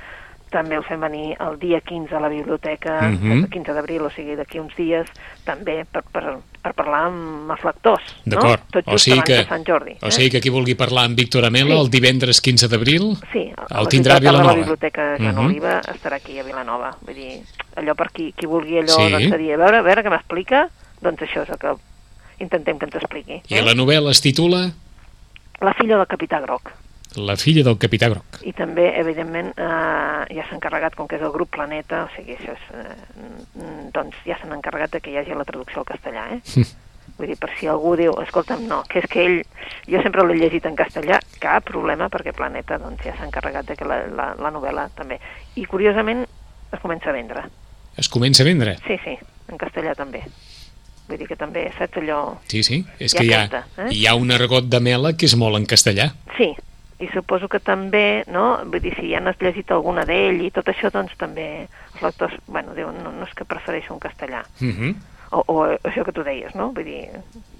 també 0.54 0.76
el 0.78 0.84
fem 0.86 1.02
venir 1.02 1.34
el 1.42 1.58
dia 1.60 1.82
15 1.82 2.16
a 2.16 2.20
la 2.22 2.30
biblioteca, 2.30 3.02
Mhm. 3.10 3.32
el 3.44 3.50
15 3.50 3.74
d'abril, 3.74 4.02
o 4.04 4.10
sigui, 4.12 4.36
d'aquí 4.38 4.60
uns 4.62 4.76
dies, 4.78 5.10
també 5.44 5.84
per, 5.92 6.04
per, 6.14 6.38
per 6.62 6.74
parlar 6.78 7.08
amb 7.08 7.52
els 7.52 7.64
lectors, 7.66 8.04
D'acord. 8.24 8.62
no? 8.62 8.68
Tot 8.72 8.88
O 8.88 8.92
just 8.92 9.06
sigui 9.06 9.18
abans 9.18 9.28
que, 9.28 9.36
de 9.42 9.46
Sant 9.50 9.66
Jordi. 9.68 9.98
o 10.02 10.12
sigui 10.12 10.30
que 10.30 10.40
qui 10.42 10.50
vulgui 10.50 10.76
parlar 10.76 11.06
amb 11.06 11.18
Víctor 11.18 11.44
Amela 11.46 11.76
Sí. 11.76 11.82
el 11.82 11.90
divendres 11.90 12.40
15 12.40 12.68
d'abril 12.70 13.18
Sí, 13.34 13.52
a 13.58 13.66
el 13.80 13.84
la 13.84 13.90
tindrà 13.90 14.16
a 14.16 14.20
Vilanova. 14.20 14.44
la 14.54 14.54
Biblioteca 14.60 15.18
Joan 15.20 15.36
Mhm. 15.36 15.46
Oliva 15.46 15.82
estarà 15.82 16.16
aquí 16.16 16.40
a 16.40 16.44
Vilanova. 16.44 16.96
Vull 17.02 17.16
dir, 17.16 17.42
allò 17.76 17.96
per 17.96 18.12
qui, 18.12 18.32
qui 18.34 18.46
vulgui 18.46 18.78
allò, 18.78 18.96
Sí. 18.96 19.12
doncs, 19.12 19.38
dir, 19.38 19.54
a 19.54 19.58
veure, 19.58 19.78
a 19.78 19.82
veure 19.82 20.04
què 20.04 20.10
m'explica, 20.10 20.70
doncs 21.02 21.22
això 21.22 21.42
és 21.44 21.50
el 21.50 21.58
que 21.58 21.74
intentem 22.40 22.78
que 22.80 22.86
ens 22.86 22.96
expliqui. 22.96 23.42
I 23.50 23.62
la 23.62 23.74
novel·la 23.74 24.12
es 24.12 24.22
titula 24.22 24.72
La 25.62 25.74
filla 25.74 25.98
del 25.98 26.08
capità 26.08 26.40
Groc. 26.42 26.72
La 27.16 27.36
filla 27.38 27.64
del 27.64 27.78
capità 27.78 28.10
Groc. 28.10 28.40
I 28.42 28.54
també, 28.58 28.88
evidentment, 29.00 29.52
eh, 29.54 30.36
ja 30.36 30.46
s'ha 30.48 30.56
encarregat, 30.56 30.96
com 30.98 31.08
que 31.08 31.20
és 31.20 31.26
el 31.26 31.34
grup 31.36 31.52
Planeta, 31.54 32.06
o 32.06 32.10
sigui, 32.16 32.38
això 32.40 32.56
és, 32.56 32.64
eh, 32.74 32.96
mm, 33.60 33.92
doncs 33.94 34.16
ja 34.26 34.38
s'han 34.40 34.56
encarregat 34.56 34.92
de 34.92 35.02
que 35.02 35.12
hi 35.12 35.18
hagi 35.18 35.38
la 35.38 35.46
traducció 35.46 35.84
al 35.84 35.86
castellà, 35.86 36.26
eh? 36.34 36.42
Vull 37.18 37.28
dir, 37.30 37.38
per 37.38 37.52
si 37.60 37.68
algú 37.70 37.96
diu, 37.96 38.14
escolta'm, 38.24 38.64
no, 38.68 38.82
que 38.90 39.04
és 39.04 39.06
que 39.12 39.22
ell, 39.22 39.36
jo 39.86 40.02
sempre 40.02 40.26
l'he 40.26 40.40
llegit 40.40 40.66
en 40.66 40.76
castellà, 40.76 41.20
cap 41.40 41.68
problema, 41.68 42.10
perquè 42.10 42.34
Planeta 42.34 42.80
doncs, 42.82 43.04
ja 43.06 43.14
s'ha 43.18 43.28
encarregat 43.28 43.70
de 43.70 43.78
que 43.78 43.86
la, 43.86 44.00
la, 44.10 44.32
la 44.40 44.52
novel·la 44.56 44.88
també. 44.98 45.20
I 45.56 45.68
curiosament 45.70 46.26
es 46.26 46.82
comença 46.82 47.12
a 47.12 47.14
vendre. 47.14 47.46
Es 48.02 48.10
comença 48.10 48.42
a 48.42 48.50
vendre. 48.50 48.78
Sí, 48.88 48.98
sí, 49.06 49.18
en 49.52 49.62
castellà 49.62 49.94
també. 49.94 50.24
Vull 51.08 51.20
dir 51.20 51.28
que 51.30 51.38
també, 51.38 51.68
saps 51.78 52.00
allò... 52.02 52.20
Sí, 52.50 52.64
sí, 52.66 52.82
és 52.98 53.14
Ja 53.14 53.20
que 53.20 53.28
hi 53.28 53.34
ha, 53.36 53.42
canta, 53.46 53.66
eh? 53.84 53.90
hi 53.94 54.06
ha 54.08 54.16
un 54.18 54.34
argot 54.34 54.66
de 54.66 54.80
Mela 54.82 55.14
que 55.14 55.30
és 55.30 55.36
molt 55.38 55.60
en 55.60 55.68
castellà. 55.70 56.10
Sí, 56.40 56.50
i 57.04 57.10
suposo 57.14 57.48
que 57.52 57.60
també, 57.60 58.24
no? 58.32 58.60
Vull 58.66 58.82
dir, 58.84 58.96
si 58.98 59.10
ja 59.12 59.20
n'has 59.24 59.40
llegit 59.42 59.72
alguna 59.72 60.06
d'ell 60.10 60.42
i 60.46 60.52
tot 60.56 60.68
això, 60.72 60.92
doncs 60.94 61.16
també 61.20 61.68
els 61.94 62.02
lectors, 62.02 62.36
bueno, 62.48 62.74
diuen, 62.78 63.02
no, 63.04 63.12
no 63.12 63.28
és 63.28 63.34
que 63.38 63.46
prefereixo 63.46 63.94
un 63.94 64.00
castellà. 64.04 64.46
Uh 64.62 64.70
-huh. 64.72 64.94
O, 65.34 65.42
o 65.48 65.64
això 65.66 66.04
que 66.06 66.12
tu 66.14 66.22
deies, 66.24 66.54
no? 66.54 66.68
Vull 66.76 66.86
dir, 66.86 67.08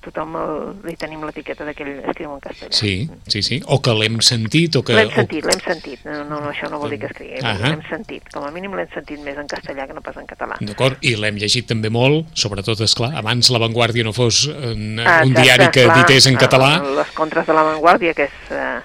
tothom 0.06 0.36
el, 0.38 0.52
li 0.86 0.94
tenim 0.96 1.24
l'etiqueta 1.26 1.66
de 1.66 1.74
que 1.74 1.82
ell 1.84 2.04
escriu 2.08 2.30
en 2.36 2.40
castellà. 2.40 2.70
Sí, 2.72 3.10
sí, 3.26 3.42
sí. 3.42 3.58
O 3.66 3.80
que 3.82 3.90
l'hem 3.98 4.20
sentit, 4.22 4.76
o 4.76 4.84
que... 4.84 4.94
L'hem 4.94 5.08
o- 5.08 5.12
sentit, 5.16 5.44
l'hem 5.44 5.60
sentit. 5.66 6.06
No, 6.06 6.24
no, 6.24 6.40
no, 6.40 6.52
això 6.52 6.70
no 6.70 6.78
vol 6.78 6.92
dir 6.92 7.00
que 7.00 7.08
escrigui. 7.08 7.40
Ahà. 7.42 7.70
L'hem 7.72 7.82
sentit. 7.90 8.30
Com 8.32 8.44
a 8.46 8.52
mínim 8.52 8.76
l'hem 8.76 8.88
sentit 8.94 9.20
més 9.26 9.38
en 9.38 9.48
castellà 9.48 9.88
que 9.88 9.94
no 9.94 10.02
pas 10.02 10.16
en 10.18 10.28
català. 10.28 10.56
D'acord, 10.62 10.98
i 11.02 11.16
l'hem 11.16 11.36
llegit 11.36 11.66
també 11.66 11.90
molt, 11.90 12.28
sobretot, 12.34 12.80
és 12.82 12.94
clar, 12.94 13.16
abans 13.18 13.50
La 13.50 13.58
Vanguardia 13.58 14.04
no 14.04 14.14
fos 14.14 14.46
un, 14.46 15.00
Ah, 15.00 15.24
un 15.24 15.32
exacte, 15.32 15.42
diari 15.42 15.72
que 15.72 15.84
clar, 15.86 15.98
edités 15.98 16.28
en 16.28 16.36
català. 16.38 16.80
Les 16.96 17.12
contres 17.12 17.48
de 17.48 17.54
l'avantguàrdia, 17.54 18.14
que 18.14 18.24
és... 18.26 18.52
Eh, 18.52 18.82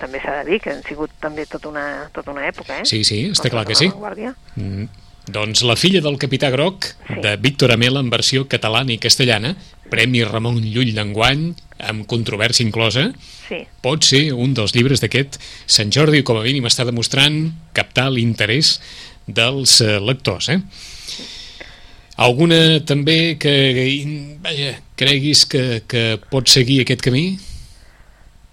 també 0.00 0.20
s'ha 0.22 0.42
de 0.42 0.50
dir 0.50 0.60
que 0.62 0.70
han 0.74 0.82
sigut 0.86 1.10
també 1.20 1.46
tota 1.50 1.68
una, 1.72 1.86
tota 2.14 2.32
una 2.34 2.46
època, 2.48 2.80
eh? 2.80 2.86
Sí, 2.88 3.02
sí, 3.04 3.24
està 3.30 3.50
Contres 3.50 3.52
clar 3.52 3.66
que 3.66 3.74
sí. 3.74 3.90
Mm. 4.56 4.88
Doncs 5.26 5.64
La 5.66 5.74
filla 5.74 6.00
del 6.00 6.18
capità 6.22 6.50
Groc, 6.54 6.84
Sí. 7.08 7.20
de 7.22 7.36
Víctor 7.42 7.72
Amela 7.74 7.98
en 8.00 8.10
versió 8.10 8.46
catalana 8.46 8.92
i 8.94 8.98
castellana, 8.98 9.56
Premi 9.90 10.22
Ramon 10.24 10.60
Llull 10.62 10.92
d'enguany, 10.94 11.48
amb 11.78 12.06
controvèrsia 12.06 12.66
inclosa, 12.66 13.12
Sí, 13.48 13.60
pot 13.82 14.02
ser 14.02 14.32
un 14.34 14.54
dels 14.54 14.74
llibres 14.74 15.00
d'aquest 15.02 15.38
Sant 15.66 15.90
Jordi, 15.94 16.22
com 16.26 16.38
a 16.38 16.42
mínim 16.42 16.66
està 16.66 16.84
demostrant 16.86 17.52
captar 17.74 18.08
l'interès 18.10 18.80
dels 19.26 19.80
eh, 19.80 19.98
lectors. 20.00 20.48
Eh? 20.50 20.60
Alguna 22.16 22.80
també 22.88 23.36
que, 23.38 23.52
vaja, 24.42 24.78
creguis 24.96 25.44
que, 25.44 25.82
que 25.86 26.18
pot 26.30 26.48
seguir 26.48 26.80
aquest 26.82 27.02
camí? 27.04 27.36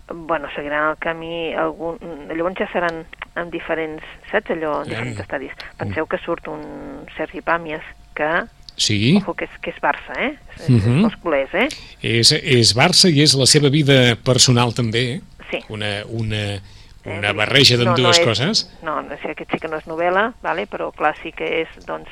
Bueno, 0.09 0.47
seguiran 0.55 0.91
el 0.91 0.97
camí, 0.97 1.53
algun... 1.53 1.97
llavors 2.35 2.57
ja 2.57 2.67
seran 2.71 3.05
en 3.35 3.49
diferents, 3.51 4.03
saps 4.31 4.51
allò, 4.51 4.81
en 4.83 4.89
diferents 4.89 5.17
Ja. 5.17 5.23
estadis. 5.23 5.51
Penseu 5.77 6.05
que 6.07 6.17
surt 6.17 6.47
un 6.47 7.05
Sergi 7.17 7.41
Pàmies 7.41 7.81
que, 8.15 8.45
Sí, 8.75 9.15
ojo, 9.21 9.35
que 9.35 9.45
és, 9.45 9.51
que 9.61 9.69
és 9.69 9.77
Barça, 9.79 10.15
eh? 10.17 10.35
És, 10.57 10.69
Mhm. 10.69 10.97
és 10.99 11.03
els 11.05 11.15
culers, 11.21 11.53
eh? 11.53 11.67
és, 12.01 12.31
és 12.31 12.75
Barça 12.75 13.07
i 13.07 13.21
és 13.21 13.35
la 13.35 13.45
seva 13.45 13.69
vida 13.69 14.15
personal 14.25 14.73
també, 14.73 15.03
eh? 15.13 15.21
Sí. 15.51 15.59
Una, 15.69 16.01
una, 16.09 16.59
Eh, 17.05 17.17
una 17.19 17.33
barreja 17.33 17.75
d'ambdues 17.75 18.17
és, 18.17 18.25
coses. 18.25 18.79
No, 18.81 19.01
no 19.03 19.15
sé, 19.21 19.31
aquest 19.31 19.51
sí 19.51 19.57
que 19.59 19.67
no 19.67 19.75
és 19.75 19.85
novel·la, 19.85 20.33
vale? 20.41 20.65
però 20.67 20.89
clar, 20.95 21.13
sí 21.21 21.33
que 21.33 21.61
és, 21.61 21.67
doncs, 21.85 22.07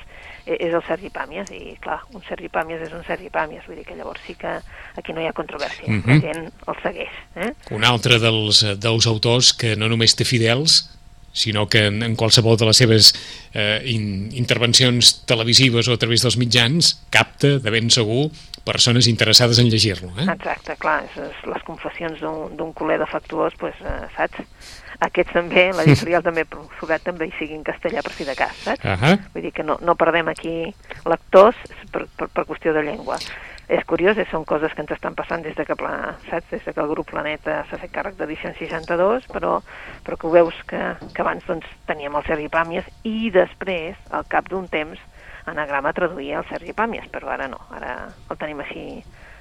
és 0.46 0.74
el 0.74 0.84
Sergi 0.88 1.10
Pàmies, 1.10 1.52
i 1.52 1.76
clar, 1.82 2.00
un 2.14 2.22
Sergi 2.28 2.50
Pàmies 2.50 2.82
és 2.82 2.94
un 2.94 3.04
Sergi 3.08 3.30
Pàmies, 3.30 3.66
vull 3.68 3.76
dir 3.78 3.86
que 3.86 3.96
llavors 3.96 4.22
sí 4.26 4.36
que 4.36 4.60
aquí 4.98 5.14
no 5.14 5.22
hi 5.22 5.28
ha 5.28 5.34
controvèrsia, 5.34 5.88
Mhm. 5.88 6.08
la 6.08 6.20
gent 6.20 6.52
el 6.68 6.76
segueix, 6.84 7.10
eh? 7.36 7.54
Un 7.72 7.84
altre 7.84 8.20
dels, 8.20 8.66
dels 8.80 9.08
autors 9.08 9.54
que 9.54 9.76
no 9.76 9.88
només 9.88 10.16
té 10.16 10.26
fidels, 10.26 10.90
sinó 11.34 11.68
que 11.70 11.86
en, 11.88 12.02
en 12.04 12.16
qualsevol 12.16 12.58
de 12.58 12.68
les 12.68 12.78
seves 12.78 13.12
eh, 13.54 13.82
in, 13.88 14.30
intervencions 14.36 15.22
televisives 15.30 15.88
o 15.88 15.96
a 15.96 16.02
través 16.02 16.26
dels 16.26 16.38
mitjans 16.42 16.96
capta, 17.14 17.58
de 17.64 17.74
ben 17.74 17.90
segur, 17.94 18.30
persones 18.66 19.08
interessades 19.08 19.60
en 19.60 19.72
llegir-lo. 19.72 20.12
Eh? 20.20 20.28
Exacte, 20.28 20.76
clar, 20.82 21.02
és, 21.08 21.18
és 21.32 21.42
les 21.50 21.66
confessions 21.68 22.22
d'un 22.22 22.74
culer 22.78 23.00
defectuós, 23.02 23.58
pues, 23.60 23.78
eh, 23.82 24.06
saps? 24.18 24.46
Aquests 25.02 25.34
també, 25.34 25.64
l'editorial 25.74 26.22
també 26.22 26.44
procurat 26.46 27.02
també 27.02 27.26
hi 27.26 27.32
sigui 27.40 27.56
en 27.58 27.64
castellà 27.66 28.04
per 28.06 28.12
si 28.14 28.28
de 28.28 28.36
cas, 28.38 28.54
saps? 28.68 28.86
Ahà. 28.86 29.16
Vull 29.34 29.48
dir 29.48 29.54
que 29.56 29.66
no, 29.66 29.80
no 29.82 29.96
perdem 29.98 30.30
aquí 30.30 30.54
lectors 31.10 31.58
per, 31.90 32.06
per, 32.20 32.28
per 32.30 32.46
qüestió 32.46 32.76
de 32.76 32.84
llengua. 32.86 33.18
És 33.72 33.86
curiós, 33.88 34.18
eh, 34.20 34.26
són 34.28 34.44
coses 34.44 34.74
que 34.76 34.84
ens 34.84 34.92
estan 34.92 35.14
passant 35.16 35.46
des 35.46 35.56
de 35.56 35.64
que, 35.64 35.76
saps? 35.80 36.50
Des 36.52 36.66
de 36.66 36.74
que 36.76 36.82
el 36.84 36.90
grup 36.92 37.08
Planeta 37.08 37.62
s'ha 37.70 37.78
fet 37.80 37.94
càrrec 37.96 38.18
d'edició 38.20 38.52
62, 38.58 39.30
però, 39.32 39.62
però 40.04 40.18
que 40.20 40.28
ho 40.28 40.32
veus 40.34 40.58
que, 40.68 40.82
que 41.16 41.24
abans 41.24 41.48
doncs, 41.48 41.70
teníem 41.88 42.18
el 42.20 42.26
Sergi 42.28 42.50
Pàmies 42.52 42.90
i 43.08 43.32
després, 43.32 43.96
al 44.12 44.28
cap 44.28 44.50
d'un 44.52 44.68
temps, 44.68 45.00
Anagrama 45.48 45.94
traduïa 45.96 46.42
el 46.42 46.50
Sergi 46.52 46.76
Pàmies, 46.76 47.08
però 47.16 47.32
ara 47.32 47.48
no, 47.48 47.62
ara 47.72 47.94
el 48.28 48.42
tenim 48.44 48.60
així 48.60 48.84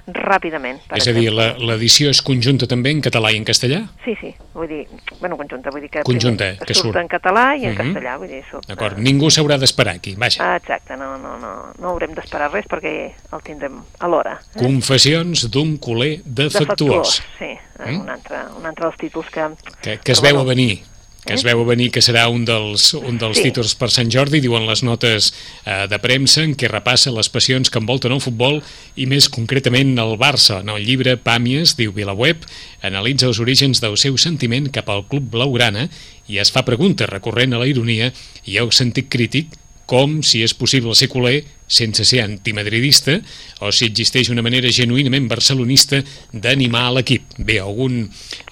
ràpidament. 0.07 0.79
per 0.87 0.97
És 0.97 1.07
a 1.07 1.13
dir, 1.13 1.31
l'edició 1.31 2.09
és 2.09 2.21
conjunta 2.21 2.67
també 2.67 2.91
en 2.91 3.01
català 3.01 3.31
i 3.31 3.37
en 3.37 3.45
castellà? 3.45 3.81
Sí, 4.05 4.15
sí, 4.19 4.33
vull 4.53 4.67
dir, 4.67 4.87
bueno, 5.19 5.37
conjunta, 5.37 5.69
vull 5.71 5.81
dir 5.81 5.89
que, 5.89 6.03
Conjunta, 6.03 6.45
primer 6.55 6.67
que 6.67 6.73
surt, 6.73 6.85
surt. 6.93 6.97
en 6.97 7.07
català 7.07 7.55
i 7.55 7.65
en 7.65 7.71
Mhm. 7.73 7.77
castellà, 7.77 8.17
vull 8.17 8.27
dir, 8.29 8.43
surt. 8.49 8.67
D'acord, 8.67 8.97
eh, 8.97 9.01
ningú 9.01 9.29
s'haurà 9.29 9.57
d'esperar 9.57 9.95
aquí, 9.95 10.15
vaja. 10.15 10.43
Ah, 10.53 10.55
exacte, 10.57 10.95
no, 10.97 11.17
no, 11.17 11.37
no, 11.37 11.73
no 11.79 11.87
haurem 11.89 12.13
d'esperar 12.13 12.51
res 12.51 12.65
perquè 12.65 13.11
el 13.33 13.41
tindrem 13.43 13.81
a 13.99 14.07
l'hora. 14.07 14.39
Eh? 14.55 14.59
Confessions 14.59 15.49
d'un 15.51 15.77
culer 15.77 16.21
defectuós. 16.25 17.21
Sí, 17.37 17.45
eh, 17.45 17.59
Mm? 17.91 18.01
un, 18.01 18.09
altre, 18.09 18.37
un 18.59 18.65
altre 18.65 18.85
dels 18.85 18.97
títols 18.97 19.29
que... 19.31 19.41
que, 19.81 19.99
que 19.99 20.11
es 20.11 20.21
veu 20.21 20.35
a 20.37 20.43
bueno, 20.43 20.49
venir 20.49 20.83
que 21.25 21.35
es 21.37 21.43
veu 21.45 21.61
a 21.61 21.65
venir 21.67 21.91
que 21.93 22.01
serà 22.01 22.23
un 22.33 22.45
dels, 22.45 22.95
un 22.97 23.19
dels 23.21 23.37
Sí. 23.37 23.43
títols 23.49 23.75
per 23.77 23.91
Sant 23.93 24.09
Jordi, 24.09 24.41
diuen 24.41 24.65
les 24.65 24.81
notes 24.83 25.31
eh, 25.65 25.85
de 25.87 25.99
premsa, 26.01 26.41
en 26.43 26.55
què 26.57 26.67
repassa 26.67 27.13
les 27.13 27.29
passions 27.29 27.69
que 27.69 27.77
envolten 27.79 28.11
el 28.11 28.21
futbol 28.23 28.61
i 28.95 29.05
més 29.05 29.29
concretament 29.29 29.93
el 30.01 30.17
Barça. 30.17 30.61
En 30.65 30.69
el 30.73 30.81
llibre 30.85 31.17
Pàmies, 31.21 31.75
diu 31.77 31.93
Vilaweb, 31.93 32.41
analitza 32.81 33.27
els 33.29 33.39
orígens 33.39 33.79
del 33.81 33.97
seu 34.01 34.17
sentiment 34.17 34.71
cap 34.73 34.89
al 34.89 35.05
club 35.07 35.29
blaugrana 35.31 35.87
i 36.27 36.39
es 36.41 36.51
fa 36.51 36.65
preguntes 36.65 37.09
recurrent 37.09 37.53
a 37.53 37.59
la 37.61 37.67
ironia 37.69 38.11
i 38.45 38.57
al 38.57 38.71
sentit 38.73 39.09
crític 39.09 39.53
com 39.91 40.21
si 40.23 40.39
és 40.39 40.53
possible 40.55 40.93
ser 40.95 41.09
culer 41.11 41.41
sense 41.71 42.05
ser 42.07 42.21
antimadridista 42.23 43.17
o 43.59 43.71
si 43.75 43.89
existeix 43.89 44.29
una 44.31 44.43
manera 44.43 44.71
genuïnament 44.71 45.27
barcelonista 45.27 45.99
d'animar 46.31 46.85
l'equip. 46.95 47.25
Bé, 47.37 47.57
algun, 47.59 48.05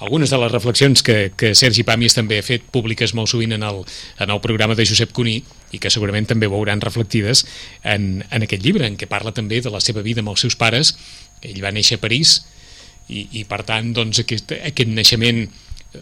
algunes 0.03 0.33
de 0.33 0.39
les 0.41 0.51
reflexions 0.51 1.03
que, 1.05 1.31
que 1.39 1.53
Sergi 1.55 1.85
Pàmies 1.87 2.17
també 2.17 2.39
ha 2.39 2.45
fet 2.45 2.67
públiques 2.75 3.15
molt 3.15 3.31
sovint 3.31 3.55
en 3.55 3.63
el, 3.63 3.79
en 4.19 4.35
el 4.35 4.41
programa 4.43 4.75
de 4.75 4.87
Josep 4.87 5.15
Cuní 5.15 5.37
i 5.71 5.79
que 5.79 5.91
segurament 5.93 6.27
també 6.27 6.51
veuran 6.51 6.83
reflectides 6.83 7.45
en, 7.83 8.25
en 8.27 8.47
aquest 8.47 8.65
llibre, 8.65 8.87
en 8.87 8.99
què 8.99 9.07
parla 9.07 9.31
també 9.35 9.61
de 9.63 9.71
la 9.71 9.83
seva 9.83 10.03
vida 10.03 10.19
amb 10.23 10.33
els 10.33 10.43
seus 10.43 10.59
pares. 10.59 10.91
Ell 11.39 11.63
va 11.63 11.71
néixer 11.71 11.99
a 11.99 12.03
París 12.03 12.41
i, 13.07 13.29
i 13.39 13.45
per 13.47 13.63
tant, 13.67 13.93
doncs, 13.95 14.19
aquest, 14.25 14.57
aquest 14.59 14.91
naixement 14.91 15.45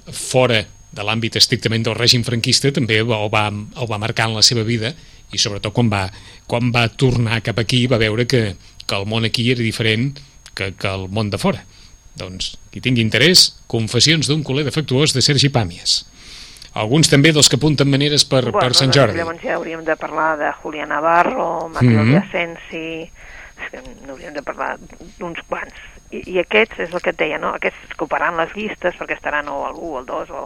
fora 0.10 0.66
de 0.92 1.04
l'àmbit 1.04 1.36
estrictament 1.36 1.84
del 1.86 1.98
règim 1.98 2.24
franquista 2.24 2.72
també 2.72 3.02
el 3.04 3.30
va, 3.34 3.48
el 3.50 3.90
va 3.90 4.02
marcar 4.02 4.30
en 4.30 4.38
la 4.38 4.46
seva 4.46 4.64
vida 4.68 4.94
i 5.34 5.40
sobretot 5.42 5.74
quan 5.76 5.90
va, 5.92 6.06
quan 6.48 6.72
va 6.72 6.88
tornar 6.88 7.42
cap 7.44 7.60
aquí 7.60 7.86
va 7.92 8.00
veure 8.00 8.26
que, 8.26 8.56
que 8.88 8.96
el 8.96 9.06
món 9.06 9.28
aquí 9.28 9.50
era 9.52 9.62
diferent 9.62 10.16
que, 10.56 10.72
que 10.74 10.88
el 10.88 11.08
món 11.10 11.30
de 11.30 11.38
fora. 11.38 11.64
Doncs, 12.18 12.56
qui 12.74 12.82
tingui 12.82 13.04
interès, 13.06 13.52
Confessions 13.70 14.30
d'un 14.30 14.42
culer 14.48 14.64
defectuós 14.66 15.14
de 15.14 15.22
Sergi 15.22 15.52
Pàmies. 15.54 16.00
Alguns 16.78 17.10
també 17.10 17.34
dels 17.34 17.50
que 17.50 17.58
apunten 17.60 17.90
maneres 17.90 18.24
per, 18.26 18.44
bueno, 18.48 18.62
per 18.62 18.74
Sant 18.78 18.90
doncs 18.90 18.98
Jordi. 18.98 19.20
Llavors 19.20 19.44
ja 19.44 19.56
hauríem 19.58 19.84
de 19.86 19.96
parlar 20.00 20.32
de 20.40 20.52
Julián 20.62 20.90
Navarro, 20.94 21.70
Matilde 21.74 22.04
Mhm. 22.04 22.16
Asensi... 22.24 23.12
És 23.58 23.72
que 23.74 23.80
n'hauríem 24.06 24.36
de 24.36 24.44
parlar 24.46 24.76
d'uns 25.18 25.40
quants. 25.50 25.74
I, 26.12 26.22
I 26.32 26.40
aquests, 26.40 26.80
és 26.80 26.94
el 26.94 27.02
que 27.04 27.10
et 27.12 27.18
deia, 27.20 27.38
no? 27.38 27.50
Aquests 27.58 27.96
ocuparan 27.98 28.38
les 28.38 28.54
llistes 28.56 28.96
perquè 28.96 29.18
estaran 29.18 29.50
o 29.52 29.66
al 29.68 29.76
1, 29.76 29.90
o 29.92 29.98
al 30.00 30.06
2, 30.06 30.30
o, 30.32 30.46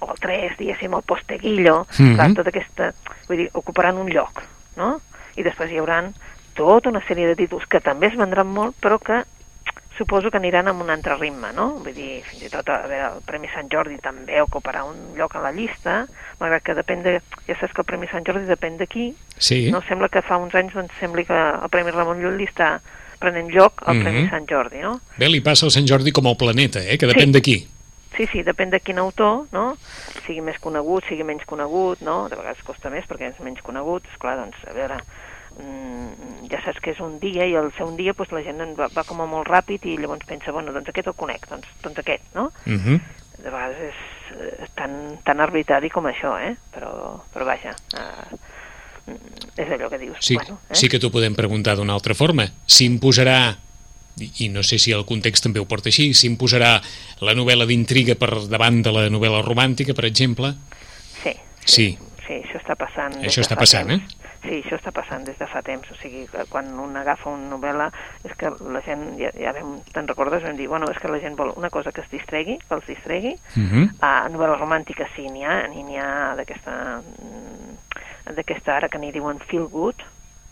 o 0.00 0.10
al 0.10 0.18
3, 0.18 0.56
diguéssim, 0.58 0.94
al 0.94 1.02
posteguillo, 1.06 1.86
Mhm. 1.98 2.14
clar, 2.16 2.34
tota 2.34 2.50
aquesta... 2.50 2.92
Vull 3.28 3.36
dir, 3.44 3.50
ocuparan 3.54 3.96
un 3.98 4.10
lloc, 4.10 4.42
no? 4.76 5.00
I 5.36 5.42
després 5.46 5.70
hi 5.70 5.78
hauran 5.78 6.12
tota 6.54 6.88
una 6.88 7.02
sèrie 7.06 7.26
de 7.28 7.36
títols 7.36 7.66
que 7.66 7.80
també 7.80 8.06
es 8.08 8.16
vendran 8.16 8.46
molt, 8.48 8.74
però 8.80 8.98
que 8.98 9.22
suposo 9.96 10.30
que 10.30 10.36
aniran 10.36 10.68
amb 10.68 10.82
un 10.82 10.90
altre 10.90 11.14
ritme, 11.16 11.52
no? 11.56 11.70
Vull 11.80 11.94
dir, 11.96 12.20
fins 12.26 12.42
i 12.44 12.50
tot, 12.52 12.68
a 12.68 12.82
veure, 12.86 13.14
el 13.14 13.22
Premi 13.24 13.48
Sant 13.48 13.68
Jordi 13.72 13.96
també 14.04 14.42
ocuparà 14.42 14.82
un 14.84 15.14
lloc 15.16 15.36
a 15.36 15.40
la 15.40 15.52
llista, 15.56 16.02
malgrat 16.40 16.62
que 16.66 16.74
depèn 16.76 17.02
de... 17.02 17.14
Ja 17.46 17.56
saps 17.60 17.72
que 17.72 17.80
el 17.80 17.86
Premi 17.88 18.08
Sant 18.10 18.24
Jordi 18.26 18.44
depèn 18.44 18.76
d'aquí, 18.76 19.14
Sí, 19.38 19.70
no? 19.70 19.80
Sembla 19.88 20.08
que 20.12 20.20
fa 20.22 20.36
uns 20.36 20.54
anys 20.54 20.74
doncs, 20.74 20.92
sembli 21.00 21.24
que 21.24 21.36
el 21.36 21.68
Premi 21.72 21.90
Ramon 21.94 22.20
Llull 22.20 22.36
li 22.36 22.44
està 22.48 22.80
prenent 23.18 23.50
lloc 23.50 23.82
al 23.84 24.00
Premi 24.02 24.22
Mhm. 24.22 24.30
Sant 24.30 24.46
Jordi, 24.48 24.78
no? 24.78 25.00
bé 25.18 25.28
li 25.28 25.40
passa 25.40 25.66
al 25.66 25.72
Sant 25.72 25.86
Jordi 25.86 26.12
com 26.12 26.26
al 26.26 26.36
planeta, 26.36 26.80
eh? 26.82 26.96
que 26.98 27.06
depèn 27.06 27.26
Sí. 27.26 27.32
d'aquí. 27.32 27.68
Sí, 28.16 28.26
sí, 28.32 28.42
depèn 28.42 28.70
de 28.70 28.80
quin 28.80 28.98
autor, 28.98 29.46
no? 29.52 29.76
Sigui 30.26 30.40
més 30.40 30.58
conegut, 30.58 31.04
sigui 31.06 31.22
menys 31.22 31.44
conegut, 31.44 32.00
no? 32.00 32.28
De 32.30 32.36
vegades 32.36 32.62
costa 32.64 32.88
més 32.88 33.04
perquè 33.04 33.28
és 33.28 33.40
menys 33.40 33.60
conegut, 33.60 34.04
esclar, 34.12 34.36
doncs, 34.38 34.56
a 34.66 34.72
veure, 34.72 34.96
mm, 35.58 36.48
ja 36.50 36.60
saps 36.64 36.80
que 36.80 36.92
és 36.92 37.00
un 37.00 37.18
dia 37.20 37.44
i 37.46 37.54
al 37.54 37.72
ser 37.76 37.84
un 37.84 37.96
dia 37.96 38.12
doncs, 38.16 38.32
la 38.32 38.42
gent 38.42 38.60
en 38.60 38.74
va, 38.74 38.88
va 38.94 39.04
com 39.04 39.20
a 39.20 39.26
molt 39.26 39.48
ràpid 39.48 39.84
i 39.84 39.96
llavors 39.98 40.24
pensa, 40.26 40.52
bueno, 40.52 40.72
doncs 40.72 40.88
aquest 40.88 41.08
el 41.08 41.14
conec, 41.14 41.46
doncs, 41.50 41.66
doncs 41.82 41.98
aquest, 41.98 42.22
no? 42.34 42.50
Uh 42.66 42.72
-huh. 42.80 43.00
De 43.36 43.50
vegades 43.50 43.76
és 43.92 43.94
eh, 44.40 44.66
tan, 44.74 45.18
tan 45.22 45.40
arbitrari 45.40 45.90
com 45.90 46.04
això, 46.06 46.38
eh? 46.40 46.56
Però, 46.74 47.20
però 47.34 47.44
vaja, 47.44 47.74
mm, 47.92 47.95
és 49.56 49.70
allò 49.70 49.88
que 49.90 49.98
dius. 49.98 50.18
Sí, 50.20 50.36
bueno, 50.36 50.60
eh? 50.68 50.74
sí 50.76 50.88
que 50.88 51.00
t'ho 51.00 51.10
podem 51.10 51.34
preguntar 51.34 51.76
d'una 51.76 51.96
altra 51.96 52.14
forma. 52.14 52.46
S'imposarà, 52.66 53.56
i, 54.20 54.48
no 54.48 54.62
sé 54.62 54.78
si 54.78 54.92
el 54.92 55.04
context 55.08 55.48
també 55.48 55.60
ho 55.60 55.66
porta 55.68 55.90
així, 55.92 56.12
s'imposarà 56.14 56.76
la 57.24 57.34
novel·la 57.36 57.66
d'intriga 57.68 58.16
per 58.20 58.46
davant 58.48 58.82
de 58.82 58.92
la 58.92 59.08
novel·la 59.12 59.42
romàntica, 59.44 59.96
per 59.96 60.06
exemple? 60.08 60.54
Sí, 61.22 61.34
Sí. 61.66 61.98
Sí, 62.26 62.40
això 62.42 62.58
està 62.58 62.74
passant. 62.78 63.18
Això 63.22 63.42
està 63.44 63.54
passant, 63.58 63.90
temps. 63.90 64.14
Sí, 64.46 64.60
això 64.62 64.76
està 64.78 64.92
passant 64.94 65.24
des 65.26 65.36
de 65.38 65.46
fa 65.50 65.60
temps. 65.66 65.86
O 65.90 65.96
sigui, 65.98 66.24
quan 66.50 66.68
un 66.82 66.96
agafa 66.98 67.30
una 67.30 67.50
novel·la, 67.52 67.86
és 68.26 68.34
que 68.38 68.50
la 68.74 68.82
gent, 68.86 69.04
ja, 69.18 69.30
ja 69.38 69.52
vam, 69.54 69.76
te'n 69.94 70.10
recordes, 70.10 70.42
vam 70.46 70.58
dir, 70.58 70.66
bueno, 70.70 70.88
és 70.90 70.98
que 71.02 71.10
la 71.10 71.20
gent 71.22 71.38
vol 71.38 71.52
una 71.58 71.70
cosa 71.74 71.92
que 71.94 72.02
es 72.02 72.10
distregui, 72.10 72.58
que 72.62 72.74
els 72.78 72.86
distregui. 72.86 73.34
Uh 73.54 73.62
-huh. 73.62 73.86
A 74.00 74.28
novel·la 74.30 74.58
romàntica 74.58 75.06
sí, 75.14 75.26
n'hi 75.30 75.44
ha, 75.44 75.66
n'hi 75.68 75.98
ha 75.98 76.34
d'aquesta 76.38 77.02
d'aquesta 78.34 78.76
ara 78.76 78.88
que 78.88 78.98
n'hi 78.98 79.12
diuen 79.14 79.38
feel 79.50 79.68
good, 79.70 80.02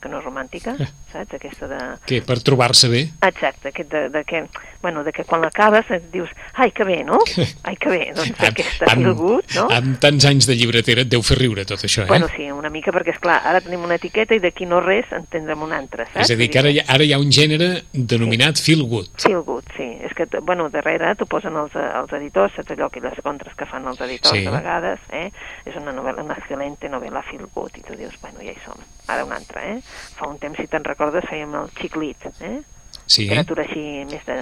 que 0.04 0.12
no 0.12 0.20
és 0.20 0.26
romàntica, 0.28 0.76
Eh. 0.78 0.87
saps? 1.14 1.34
Aquesta 1.40 1.66
de... 1.70 1.80
Què, 2.06 2.20
per 2.26 2.37
trobar-se 2.44 2.90
bé? 2.92 3.06
Exacte, 3.25 3.70
aquest 3.73 3.88
de, 3.90 4.02
de 4.12 4.23
que, 4.28 4.44
bueno, 4.84 5.02
de 5.06 5.12
que 5.16 5.25
quan 5.25 5.40
l'acabes 5.40 5.88
et 5.96 6.11
dius, 6.12 6.28
ai, 6.61 6.70
que 6.76 6.84
bé, 6.84 7.00
no? 7.08 7.18
Ai, 7.68 7.76
que 7.80 7.88
bé, 7.88 8.00
doncs 8.14 8.37
aquesta 8.44 8.90
feel 8.92 9.14
good, 9.16 9.49
no? 9.56 9.66
amb 9.73 9.96
tants 10.02 10.26
anys 10.28 10.46
de 10.50 10.56
llibretera 10.58 11.02
et 11.06 11.11
deu 11.11 11.23
fer 11.25 11.38
riure 11.40 11.64
tot 11.64 11.80
això, 11.88 12.04
eh? 12.04 12.11
Bueno, 12.11 12.28
sí, 12.37 12.50
una 12.52 12.68
mica, 12.70 12.92
perquè, 12.92 13.14
és 13.16 13.20
clar 13.25 13.38
ara 13.49 13.62
tenim 13.64 13.82
una 13.88 13.96
etiqueta 13.96 14.37
i 14.37 14.42
d'aquí 14.44 14.66
no 14.68 14.82
res 14.84 15.08
en 15.16 15.25
tindrem 15.32 15.62
una 15.64 15.78
altra, 15.80 16.04
saps? 16.12 16.26
És 16.28 16.34
a 16.34 16.38
dir, 16.38 16.50
que 16.52 16.61
ara 16.61 16.70
hi, 16.75 16.78
ha, 16.82 16.87
ara 16.99 17.04
hi 17.08 17.14
ha 17.16 17.20
un 17.23 17.32
gènere 17.32 17.70
denominat 17.94 18.61
feel 18.61 18.84
good. 18.90 19.08
Feel 19.25 19.40
good, 19.46 19.64
sí. 19.78 19.88
És 20.04 20.12
que, 20.18 20.26
bueno, 20.44 20.68
darrere 20.75 21.14
t'ho 21.16 21.26
posen 21.30 21.56
els, 21.56 21.73
els 21.80 22.12
editors, 22.20 22.52
saps 22.58 22.75
allò 22.76 22.90
que 22.92 23.00
les 23.04 23.16
contres 23.25 23.54
que 23.56 23.64
fan 23.70 23.87
els 23.88 24.00
editors 24.04 24.34
Sí. 24.37 24.44
de 24.44 24.52
vegades, 24.52 25.00
eh? 25.14 25.30
És 25.64 25.76
una 25.80 25.94
novel·la, 25.96 26.25
una 26.26 26.37
excel·lente 26.37 26.90
novel·la 26.92 27.23
feel 27.30 27.46
good, 27.54 27.73
i 27.78 27.87
tu 27.87 27.96
dius, 27.96 28.18
bueno, 28.20 28.42
ja 28.44 28.52
hi 28.52 28.61
som. 28.66 28.76
Ara 29.06 29.25
una 29.25 29.37
altra, 29.37 29.64
eh? 29.75 29.80
Fa 30.16 30.28
un 30.30 30.38
temps, 30.38 30.56
si 30.58 30.68
te'n 30.70 30.84
recordes, 30.87 31.26
fèiem 31.28 31.54
el 31.61 31.70
xiclit, 31.76 32.28
eh? 32.40 32.58
Sí, 33.06 33.26
Literatura 33.26 33.64
així 33.66 34.04
més 34.08 34.23
de, 34.25 34.37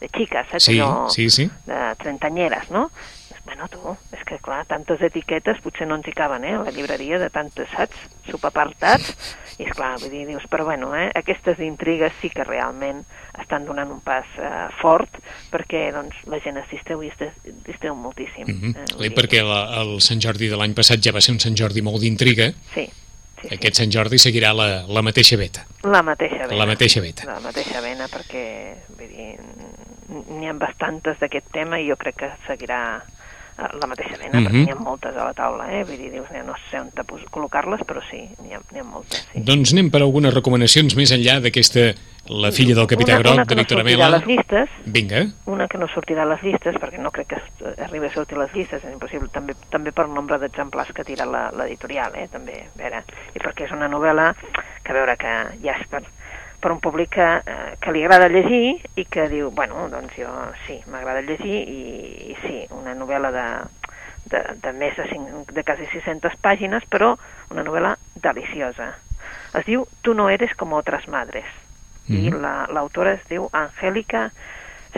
de 0.00 0.08
xiques, 0.12 0.48
saps 0.50 0.66
sí, 0.66 0.78
allò? 0.78 1.08
sí, 1.08 1.30
sí. 1.32 1.48
de 1.64 1.82
trentanyeres, 2.02 2.70
no? 2.74 2.90
Bueno, 3.44 3.66
tu, 3.68 3.92
és 4.16 4.22
que 4.24 4.38
clar, 4.40 4.62
tantes 4.64 5.02
etiquetes 5.04 5.58
potser 5.60 5.84
no 5.84 5.98
ens 5.98 6.06
hi 6.08 6.14
caben, 6.16 6.46
eh, 6.48 6.54
a 6.56 6.62
la 6.64 6.72
llibreria 6.72 7.18
de 7.20 7.28
tantes, 7.32 7.68
saps? 7.76 8.06
Subapartats, 8.30 9.10
i 9.58 9.66
és 9.66 9.74
clar, 9.76 9.98
vull 10.00 10.12
dir, 10.12 10.24
dius, 10.30 10.46
però 10.50 10.64
bueno, 10.64 10.94
eh, 10.96 11.10
aquestes 11.20 11.60
intrigues 11.60 12.16
sí 12.22 12.30
que 12.32 12.46
realment 12.48 13.02
estan 13.40 13.68
donant 13.68 13.92
un 13.92 14.00
pas 14.04 14.26
eh, 14.40 14.66
fort 14.80 15.20
perquè 15.52 15.90
doncs, 15.92 16.24
la 16.32 16.40
gent 16.40 16.56
assisteu 16.62 17.04
i 17.04 17.12
assisteu 17.12 17.94
moltíssim. 17.94 18.48
Mm 18.48 18.72
-hmm. 18.72 19.04
eh, 19.04 19.12
perquè 19.12 19.44
la, 19.44 19.82
el 19.82 20.00
Sant 20.00 20.20
Jordi 20.24 20.48
de 20.48 20.56
l'any 20.56 20.74
passat 20.74 21.04
ja 21.04 21.12
va 21.12 21.20
ser 21.20 21.32
un 21.36 21.40
Sant 21.40 21.54
Jordi 21.54 21.82
molt 21.82 22.00
d'intriga. 22.00 22.52
Sí. 22.72 22.88
Aquest 23.52 23.80
Sant 23.80 23.92
Jordi 23.92 24.18
seguirà 24.18 24.52
la, 24.56 24.68
la 24.88 25.02
mateixa 25.02 25.36
veta. 25.36 25.66
La 25.82 26.02
mateixa 26.02 26.46
vena. 26.46 26.60
La 26.60 26.66
mateixa 26.70 27.02
veta. 27.04 27.26
La 27.28 27.40
mateixa 27.44 27.80
vena, 27.84 28.08
perquè 28.12 28.44
n'hi 30.14 30.48
ha 30.48 30.54
bastantes 30.54 31.18
d'aquest 31.20 31.50
tema 31.52 31.80
i 31.80 31.88
jo 31.88 31.96
crec 32.00 32.16
que 32.22 32.30
seguirà 32.46 32.80
Eh, 33.56 33.62
la 33.78 33.86
mateixa 33.86 34.16
mena, 34.18 34.40
mm 34.40 34.42
-hmm. 34.42 34.46
perquè 34.46 34.56
mhm. 34.58 34.64
n'hi 34.64 34.72
ha 34.72 34.84
moltes 34.90 35.16
a 35.16 35.24
la 35.24 35.32
taula, 35.32 35.70
eh? 35.70 35.84
Vull 35.84 35.96
dir, 35.96 36.10
dius, 36.10 36.26
no 36.44 36.54
sé 36.70 36.80
on 36.80 36.90
col·locar-les, 37.30 37.84
però 37.86 38.00
sí, 38.10 38.26
n'hi 38.42 38.52
ha, 38.52 38.58
ha 38.58 38.82
moltes. 38.82 39.28
Sí. 39.32 39.42
Doncs 39.50 39.72
anem 39.72 39.90
per 39.90 40.00
algunes 40.02 40.34
recomanacions 40.34 40.96
més 40.96 41.12
enllà 41.12 41.40
d'aquesta 41.40 41.94
La 42.26 42.50
filla 42.50 42.74
del 42.74 42.86
capità 42.86 43.12
una, 43.12 43.20
Groc, 43.20 43.34
una 43.34 43.44
de 43.44 43.54
Víctor 43.54 43.80
Amela. 43.80 44.08
Una 44.08 44.18
que 44.18 44.26
no 44.26 44.26
sortirà 44.26 44.26
a 44.26 44.26
les 44.26 44.26
llistes. 44.26 44.68
Vinga. 44.86 45.20
Una 45.44 45.68
que 45.68 45.78
no 45.78 45.88
sortirà 45.88 46.22
a 46.22 46.30
les 46.32 46.42
llistes, 46.42 46.74
perquè 46.74 46.98
no 46.98 47.10
crec 47.10 47.26
que 47.28 47.36
arribi 47.84 48.08
a 48.08 48.14
sortir 48.14 48.38
les 48.38 48.52
llistes, 48.54 48.82
és 48.84 48.92
impossible, 48.92 49.28
també, 49.32 49.54
també 49.70 49.92
per 49.92 50.08
nombre 50.08 50.38
d'exemplars 50.42 50.92
que 50.96 51.04
tira 51.06 51.26
l'editorial, 51.26 52.16
eh? 52.18 52.26
També, 52.32 52.58
a 52.66 52.78
veure, 52.78 53.04
i 53.34 53.42
perquè 53.42 53.68
és 53.68 53.74
una 53.76 53.88
novel·la 53.92 54.32
que 54.82 54.92
a 54.92 54.96
veure 54.96 55.16
que 55.20 55.34
ja 55.62 55.76
és 55.78 55.86
per, 55.92 56.02
per 56.60 56.72
un 56.72 56.80
públic 56.80 57.14
que, 57.18 57.28
eh, 57.44 57.76
que 57.80 57.92
li 57.92 58.04
agrada 58.04 58.30
llegir 58.32 58.80
i 58.96 59.04
que 59.04 59.28
diu, 59.28 59.50
bueno, 59.52 59.86
doncs 59.92 60.16
jo 60.16 60.30
sí, 60.66 60.78
m'agrada 60.88 61.24
llegir 61.26 61.60
i, 61.68 61.80
i 62.32 62.36
sí, 62.40 62.62
una 62.72 62.94
novel·la 62.96 63.32
de, 63.34 63.46
de, 64.32 64.42
de 64.64 64.72
més 64.72 64.96
de, 64.96 65.08
5, 65.10 65.44
de 65.52 65.64
quasi 65.64 65.88
600 65.92 66.38
pàgines, 66.40 66.86
però 66.88 67.14
una 67.52 67.66
novel·la 67.66 67.94
deliciosa. 68.16 68.94
Es 69.54 69.68
diu 69.68 69.84
Tu 70.02 70.14
no 70.14 70.30
eres 70.30 70.54
como 70.56 70.76
otras 70.76 71.06
madres 71.08 71.44
mm 72.08 72.16
-hmm. 72.16 72.26
i 72.26 72.72
l'autora 72.72 73.10
la, 73.10 73.16
es 73.16 73.28
diu 73.28 73.48
Angélica 73.52 74.30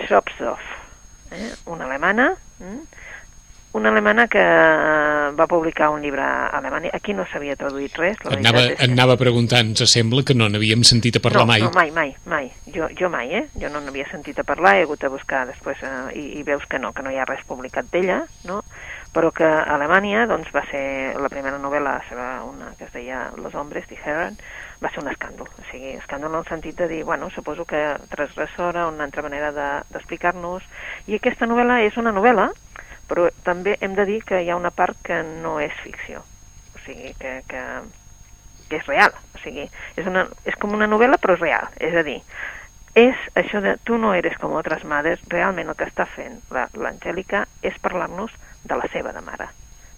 Schopsdorf, 0.07 0.86
eh? 1.33 1.51
una 1.67 1.87
alemana, 1.87 2.35
mm? 2.59 3.03
una 3.77 3.91
alemana 3.91 4.27
que 4.27 4.43
va 5.37 5.47
publicar 5.47 5.91
un 5.91 6.01
llibre 6.01 6.23
a 6.23 6.47
Alemanya. 6.59 6.91
Aquí 6.97 7.13
no 7.13 7.27
s'havia 7.29 7.59
traduït 7.61 7.99
res. 8.01 8.17
La 8.25 8.39
anava, 8.39 8.63
et 8.73 8.81
anava 8.87 9.19
preguntant, 9.21 9.75
ens 9.75 9.93
sembla 9.93 10.25
que 10.25 10.35
no 10.35 10.49
n'havíem 10.49 10.85
sentit 10.87 11.19
a 11.19 11.23
parlar 11.23 11.45
no, 11.45 11.51
mai. 11.51 11.65
No, 11.67 11.71
mai, 11.77 11.91
mai, 11.93 12.15
mai. 12.25 12.49
Jo, 12.73 12.89
jo 12.97 13.11
mai, 13.13 13.29
eh? 13.37 13.45
Jo 13.61 13.69
no 13.73 13.83
n'havia 13.85 14.09
sentit 14.11 14.41
a 14.41 14.47
parlar, 14.49 14.79
he 14.79 14.87
hagut 14.87 15.05
de 15.05 15.13
buscar 15.13 15.45
després 15.51 15.83
eh, 15.85 15.93
i, 16.17 16.25
i 16.41 16.47
veus 16.47 16.65
que 16.71 16.81
no, 16.81 16.95
que 16.97 17.05
no 17.05 17.13
hi 17.13 17.21
ha 17.21 17.29
res 17.29 17.45
publicat 17.49 17.93
d'ella, 17.93 18.23
no? 18.49 18.63
Però 19.15 19.31
que 19.33 19.47
a 19.47 19.75
Alemanya 19.75 20.27
doncs, 20.29 20.51
va 20.53 20.65
ser 20.71 21.15
la 21.21 21.31
primera 21.33 21.59
novel·la 21.63 21.97
seva, 22.09 22.43
una 22.45 22.73
que 22.77 22.85
es 22.85 22.93
deia 22.93 23.31
Los 23.41 23.55
hombres 23.55 23.89
dijeron, 23.89 24.37
va 24.83 24.91
ser 24.91 25.05
un 25.05 25.11
escàndol. 25.13 25.49
O 25.49 25.65
sigui, 25.71 25.95
escàndol 25.97 26.35
en 26.35 26.41
el 26.43 26.49
sentit 26.51 26.77
de 26.77 26.89
dir, 26.91 27.03
bueno, 27.05 27.31
suposo 27.31 27.65
que 27.65 27.83
transgressora, 28.13 28.89
una 28.89 29.05
altra 29.09 29.25
manera 29.25 29.53
d'explicar-nos, 29.57 30.67
de, 30.67 31.13
i 31.13 31.21
aquesta 31.21 31.49
novel·la 31.49 31.81
és 31.87 31.97
una 31.97 32.13
novel·la 32.13 32.51
però 33.09 33.29
també 33.47 33.77
hem 33.81 33.95
de 33.95 34.07
dir 34.07 34.21
que 34.27 34.41
hi 34.43 34.51
ha 34.51 34.59
una 34.59 34.73
part 34.75 34.99
que 35.07 35.21
no 35.45 35.57
és 35.63 35.75
ficció, 35.83 36.23
o 36.75 36.83
sigui, 36.85 37.13
que, 37.21 37.39
que, 37.51 37.63
que 38.69 38.81
és 38.81 38.87
real, 38.91 39.15
o 39.35 39.43
sigui, 39.43 39.69
és, 39.95 40.07
una, 40.07 40.27
és 40.45 40.59
com 40.61 40.75
una 40.75 40.89
novel·la 40.91 41.21
però 41.23 41.37
és 41.39 41.45
real, 41.45 41.71
és 41.79 41.95
a 41.95 42.03
dir, 42.07 42.19
és 42.97 43.17
això 43.37 43.61
de 43.61 43.77
tu 43.85 43.99
no 44.01 44.15
eres 44.17 44.39
com 44.41 44.55
altres 44.57 44.85
mares, 44.89 45.21
realment 45.29 45.69
el 45.69 45.77
que 45.77 45.85
està 45.85 46.07
fent 46.09 46.41
l'Angèlica 46.51 47.45
és 47.61 47.77
parlar-nos 47.85 48.33
de 48.65 48.79
la 48.81 48.89
seva 48.93 49.13
de 49.13 49.21
mare, 49.21 49.51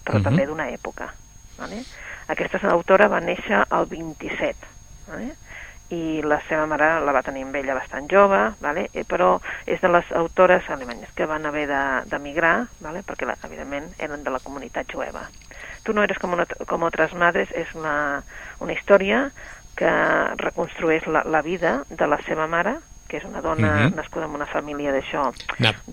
però 0.03 0.17
uh 0.17 0.19
-huh. 0.19 0.23
també 0.23 0.45
d'una 0.45 0.69
època. 0.69 1.13
Vale? 1.57 1.83
Aquesta 2.27 2.59
autora 2.69 3.07
va 3.07 3.21
néixer 3.21 3.65
al 3.69 3.85
27, 3.85 4.55
vale? 5.07 5.35
i 5.89 6.21
la 6.21 6.39
seva 6.47 6.67
mare 6.69 6.99
la 7.01 7.11
va 7.11 7.23
tenir 7.25 7.43
amb 7.43 7.55
ella 7.55 7.73
bastant 7.73 8.09
jove, 8.11 8.39
vale? 8.61 8.89
Eh, 8.93 9.03
però 9.09 9.39
és 9.65 9.81
de 9.81 9.89
les 9.89 10.11
autores 10.11 10.69
alemanyes 10.69 11.11
que 11.17 11.25
van 11.25 11.45
haver 11.45 11.67
d'emigrar, 12.05 12.67
vale? 12.79 13.01
perquè 13.01 13.25
la, 13.25 13.35
evidentment 13.43 13.89
eren 13.97 14.23
de 14.23 14.29
la 14.29 14.39
comunitat 14.39 14.91
jueva. 14.91 15.27
Tu 15.83 15.93
no 15.93 16.03
eres 16.03 16.19
com, 16.19 16.33
una, 16.33 16.45
com 16.67 16.83
altres 16.83 17.13
madres 17.13 17.49
és 17.51 17.73
una, 17.73 18.21
una 18.59 18.73
història 18.73 19.31
que 19.79 19.91
reconstrueix 20.37 21.07
la, 21.07 21.23
la 21.25 21.41
vida 21.41 21.83
de 21.89 22.07
la 22.07 22.19
seva 22.27 22.45
mare, 22.47 22.77
que 23.09 23.17
és 23.17 23.25
una 23.25 23.41
dona 23.41 23.67
uh 23.67 23.73
mhm. 23.73 23.87
-huh. 23.87 23.95
nascuda 23.95 24.25
en 24.25 24.35
una 24.37 24.45
família 24.45 24.93
d'això 24.93 25.33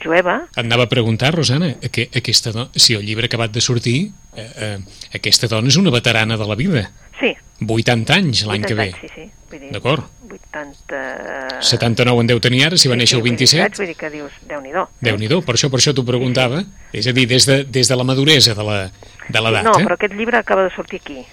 jueva. 0.05 0.47
Et 0.53 0.59
anava 0.65 0.85
a 0.85 0.89
preguntar, 0.89 1.35
Rosana, 1.35 1.75
que 1.91 2.11
aquesta 2.15 2.53
dona, 2.53 2.71
si 2.75 2.95
el 2.95 3.03
llibre 3.07 3.27
acabat 3.27 3.51
de 3.51 3.61
sortir, 3.61 4.13
eh, 4.37 4.51
eh, 4.57 4.79
aquesta 5.15 5.49
dona 5.49 5.69
és 5.69 5.77
una 5.77 5.91
veterana 5.91 6.37
de 6.37 6.47
la 6.47 6.55
vida. 6.55 6.91
Sí. 7.19 7.35
80 7.61 8.15
anys 8.15 8.45
l'any 8.45 8.63
que 8.63 8.75
ve. 8.75 8.93
Anys, 8.93 9.01
sí, 9.01 9.09
sí. 9.15 9.31
D'acord. 9.73 10.05
80... 10.29 11.61
79 11.61 12.21
en 12.21 12.27
deu 12.27 12.41
tenir 12.41 12.67
ara, 12.67 12.77
si 12.77 12.89
va 12.89 12.95
sí, 12.95 12.99
néixer 12.99 13.17
el 13.19 13.25
27. 13.25 13.79
Vull 13.79 13.87
dir 13.87 13.97
que 13.97 14.11
dius, 14.11 14.33
Déu-n'hi-do. 14.49 14.85
Déu-n'hi-do, 15.01 15.41
per 15.47 15.55
això 15.57 15.71
per 15.73 15.81
això 15.81 15.95
t'ho 15.97 16.05
preguntava. 16.05 16.61
Sí, 16.61 16.67
sí. 16.93 16.99
És 17.01 17.07
a 17.07 17.13
dir, 17.17 17.27
des 17.27 17.47
de, 17.47 17.65
des 17.65 17.89
de 17.89 17.97
la 17.97 18.05
maduresa 18.05 18.55
de 18.55 18.65
l'edat. 18.67 19.65
No, 19.65 19.79
eh? 19.79 19.85
però 19.85 19.97
aquest 19.97 20.15
llibre 20.15 20.37
acaba 20.39 20.67
de 20.67 20.75
sortir 20.77 21.01
aquí. 21.01 21.25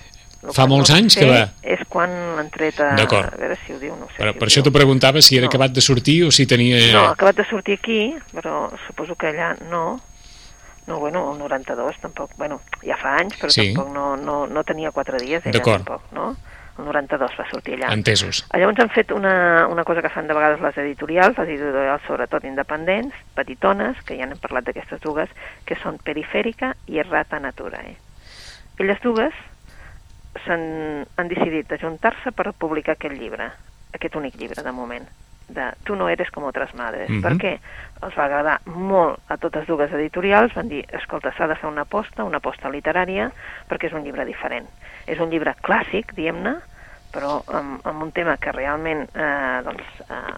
El 0.43 0.51
Fa 0.56 0.65
molts 0.67 0.91
no 0.91 0.97
anys 0.99 1.15
que 1.15 1.27
va... 1.29 1.43
És 1.63 1.84
quan 1.91 2.12
l'han 2.36 2.49
tret 2.51 2.79
a... 2.84 2.91
A 2.99 3.06
veure 3.39 3.56
si 3.63 3.75
ho 3.75 3.77
diu, 3.79 3.93
no 3.95 4.10
sé 4.12 4.17
però, 4.19 4.34
si 4.34 4.41
Per 4.41 4.47
això 4.49 4.63
t'ho 4.65 4.73
preguntava 4.75 5.21
si 5.23 5.38
era 5.38 5.47
no. 5.47 5.51
acabat 5.53 5.75
de 5.75 5.84
sortir 5.86 6.17
o 6.27 6.32
si 6.36 6.45
tenia... 6.49 6.82
No, 6.91 7.06
acabat 7.13 7.39
de 7.39 7.45
sortir 7.47 7.77
aquí, 7.79 8.01
però 8.34 8.65
suposo 8.88 9.15
que 9.15 9.32
allà 9.32 9.53
no. 9.69 10.01
No, 10.84 10.97
bueno, 10.99 11.29
el 11.32 11.39
92 11.39 12.01
tampoc, 12.03 12.34
bueno, 12.36 12.60
ja 12.84 12.97
fa 12.99 13.15
anys, 13.21 13.38
però 13.39 13.53
sí. 13.56 13.69
tampoc 13.71 13.93
no, 13.95 14.17
no, 14.19 14.41
no 14.51 14.65
tenia 14.67 14.91
quatre 14.91 15.21
dies, 15.23 15.45
ella 15.47 15.63
tampoc, 15.63 16.12
no? 16.12 16.34
el 16.77 16.86
92 16.89 17.36
va 17.38 17.45
sortir 17.49 17.75
allà. 17.77 17.93
Entesos. 17.93 18.43
Llavors 18.51 18.82
han 18.82 18.89
fet 18.91 19.12
una, 19.13 19.67
una 19.69 19.86
cosa 19.86 20.01
que 20.01 20.10
fan 20.10 20.27
de 20.27 20.36
vegades 20.36 20.62
les 20.63 20.77
editorials, 20.82 21.38
les 21.38 21.53
editorials 21.53 22.03
sobretot 22.08 22.43
independents, 22.49 23.15
petitones, 23.38 23.99
que 24.08 24.17
ja 24.17 24.27
n'hem 24.27 24.41
parlat 24.41 24.67
d'aquestes 24.67 25.03
dues, 25.06 25.32
que 25.69 25.77
són 25.84 26.01
Perifèrica 26.03 26.73
i 26.89 26.99
Errata 27.03 27.39
Natura. 27.39 27.84
Eh? 27.86 27.95
Elles 28.82 28.99
dues 29.06 29.38
han, 30.47 31.05
han 31.17 31.27
decidit 31.27 31.71
ajuntar-se 31.71 32.31
per 32.31 32.53
publicar 32.57 32.97
aquest 32.97 33.15
llibre, 33.19 33.51
aquest 33.93 34.15
únic 34.15 34.39
llibre 34.39 34.63
de 34.63 34.71
moment 34.71 35.05
de 35.47 35.71
Tu 35.83 35.95
no 35.95 36.07
eres 36.09 36.31
com 36.31 36.45
altres 36.45 36.73
madres. 36.73 37.09
Mm 37.09 37.17
-hmm. 37.17 37.21
Per 37.21 37.33
què? 37.37 37.59
Els 38.01 38.15
va 38.15 38.25
agradar 38.25 38.59
molt 38.65 39.19
a 39.27 39.37
totes 39.37 39.67
dues 39.67 39.91
editorials, 39.91 40.53
van 40.53 40.67
dir, 40.67 40.85
escolta, 40.91 41.31
s'ha 41.31 41.47
de 41.47 41.55
fer 41.55 41.69
una 41.69 41.81
aposta, 41.81 42.23
una 42.23 42.37
aposta 42.37 42.69
literària, 42.69 43.31
perquè 43.69 43.87
és 43.87 43.93
un 43.93 44.03
llibre 44.03 44.25
diferent. 44.25 44.67
És 45.05 45.19
un 45.19 45.29
llibre 45.29 45.55
clàssic, 45.61 46.13
diguem-ne, 46.13 46.55
però 47.11 47.43
amb, 47.47 47.85
amb 47.85 48.01
un 48.01 48.11
tema 48.11 48.37
que 48.37 48.51
realment, 48.51 49.09
eh, 49.13 49.61
doncs, 49.63 49.83
eh, 50.09 50.35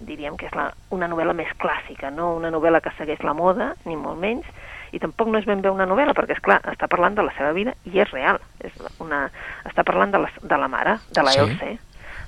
diríem 0.00 0.36
que 0.36 0.46
és 0.46 0.54
la, 0.54 0.72
una 0.90 1.08
novel·la 1.08 1.32
més 1.32 1.48
clàssica, 1.56 2.10
no 2.10 2.34
una 2.34 2.50
novel·la 2.50 2.80
que 2.80 2.92
segueix 2.98 3.22
la 3.22 3.34
moda, 3.34 3.74
ni 3.84 3.96
molt 3.96 4.18
menys, 4.18 4.46
i 4.92 5.00
tampoc 5.02 5.28
no 5.30 5.38
és 5.38 5.46
ben 5.48 5.62
bé 5.62 5.70
una 5.70 5.86
novel·la, 5.88 6.14
perquè, 6.16 6.36
és 6.36 6.42
clar 6.44 6.60
està 6.72 6.88
parlant 6.90 7.16
de 7.16 7.26
la 7.26 7.34
seva 7.36 7.52
vida 7.56 7.74
i 7.84 8.00
és 8.02 8.10
real. 8.14 8.40
És 8.64 8.74
una, 9.02 9.26
està 9.68 9.84
parlant 9.86 10.12
de 10.14 10.24
la, 10.24 10.32
de 10.42 10.58
la 10.58 10.68
mare, 10.68 10.98
de 11.14 11.24
la 11.26 11.34
sí. 11.34 11.44
Elsa, 11.44 11.70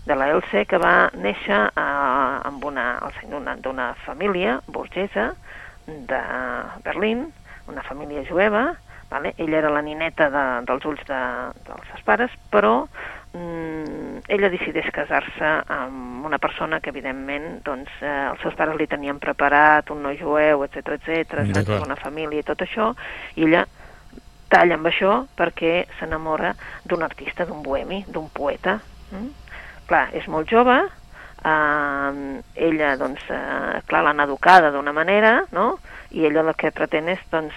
de 0.07 0.17
la 0.19 0.29
Elsa 0.35 0.65
que 0.69 0.81
va 0.83 1.11
néixer 1.15 1.61
eh, 1.69 1.83
amb 2.49 2.65
una, 2.65 2.87
d'una 3.63 3.93
família 4.07 4.61
burgesa 4.67 5.33
de 5.87 6.23
Berlín, 6.85 7.29
una 7.69 7.83
família 7.83 8.25
jueva, 8.29 8.73
vale? 9.11 9.35
ella 9.37 9.59
era 9.59 9.71
la 9.71 9.83
nineta 9.83 10.31
de, 10.31 10.45
dels 10.67 10.85
ulls 10.89 11.03
de, 11.07 11.23
dels 11.69 11.91
seus 11.91 12.03
pares, 12.07 12.35
però 12.51 12.87
mm, 13.35 14.23
ella 14.29 14.51
decideix 14.53 14.89
casar-se 14.95 15.53
amb 15.67 16.25
una 16.27 16.39
persona 16.39 16.81
que 16.81 16.91
evidentment 16.91 17.61
doncs, 17.67 17.91
eh, 18.01 18.31
els 18.31 18.41
seus 18.45 18.57
pares 18.59 18.79
li 18.79 18.87
tenien 18.87 19.19
preparat 19.23 19.91
un 19.91 20.03
noi 20.03 20.19
jueu, 20.21 20.65
etc 20.65 20.97
etc, 20.99 21.79
una 21.83 21.99
família 22.01 22.41
i 22.41 22.47
tot 22.47 22.65
això, 22.65 22.93
i 23.37 23.49
ella 23.49 23.67
talla 24.53 24.77
amb 24.77 24.89
això 24.89 25.23
perquè 25.37 25.87
s'enamora 25.99 26.53
d'un 26.85 27.03
artista, 27.03 27.47
d'un 27.49 27.63
bohemi, 27.65 28.05
d'un 28.09 28.29
poeta. 28.33 28.81
Mm? 29.13 29.43
clar, 29.93 30.09
és 30.17 30.27
molt 30.31 30.51
jove, 30.51 30.77
eh, 31.45 32.43
ella, 32.69 32.95
doncs, 33.01 33.25
eh, 33.29 33.81
clar, 33.87 34.05
l'han 34.07 34.25
educada 34.25 34.73
d'una 34.73 34.95
manera, 34.97 35.43
no?, 35.53 35.79
i 36.13 36.27
ella 36.29 36.45
el 36.45 36.55
que 36.57 36.73
pretén 36.73 37.09
és, 37.13 37.21
doncs, 37.33 37.57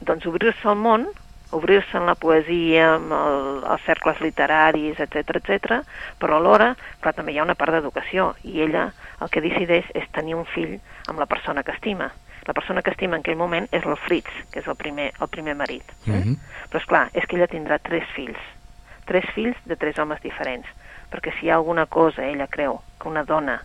doncs 0.00 0.26
obrir-se 0.30 0.68
al 0.68 0.78
món, 0.78 1.08
obrir-se 1.50 1.96
en 1.96 2.06
la 2.06 2.14
poesia, 2.14 2.94
amb 2.96 3.12
el, 3.16 3.62
els 3.64 3.84
cercles 3.86 4.20
literaris, 4.20 5.00
etc 5.00 5.36
etc. 5.40 5.80
però 6.20 6.36
alhora, 6.36 6.74
clar, 7.00 7.14
també 7.16 7.32
hi 7.32 7.38
ha 7.38 7.46
una 7.46 7.56
part 7.58 7.72
d'educació, 7.72 8.34
i 8.44 8.62
ella 8.66 8.90
el 9.20 9.30
que 9.32 9.44
decideix 9.44 9.88
és 9.94 10.08
tenir 10.12 10.36
un 10.36 10.46
fill 10.54 10.78
amb 11.08 11.18
la 11.18 11.26
persona 11.26 11.62
que 11.62 11.72
estima. 11.72 12.10
La 12.46 12.54
persona 12.54 12.82
que 12.82 12.90
estima 12.90 13.16
en 13.16 13.24
aquell 13.24 13.36
moment 13.36 13.68
és 13.72 13.84
el 13.84 13.96
Fritz, 14.06 14.30
que 14.52 14.60
és 14.60 14.68
el 14.68 14.76
primer, 14.76 15.12
el 15.20 15.28
primer 15.28 15.54
marit. 15.54 15.84
Eh? 16.06 16.10
Mm 16.10 16.22
-hmm. 16.22 16.36
Però, 16.70 16.80
és 16.80 16.86
clar, 16.86 17.08
és 17.12 17.24
que 17.26 17.36
ella 17.36 17.48
tindrà 17.48 17.78
tres 17.78 18.04
fills. 18.14 18.38
Tres 19.04 19.24
fills 19.34 19.56
de 19.64 19.76
tres 19.76 19.98
homes 19.98 20.20
diferents 20.20 20.66
perquè 21.10 21.32
si 21.38 21.46
hi 21.46 21.50
ha 21.50 21.56
alguna 21.56 21.86
cosa, 21.86 22.24
ella 22.26 22.46
creu, 22.46 22.80
que 23.00 23.08
una 23.08 23.24
dona 23.24 23.58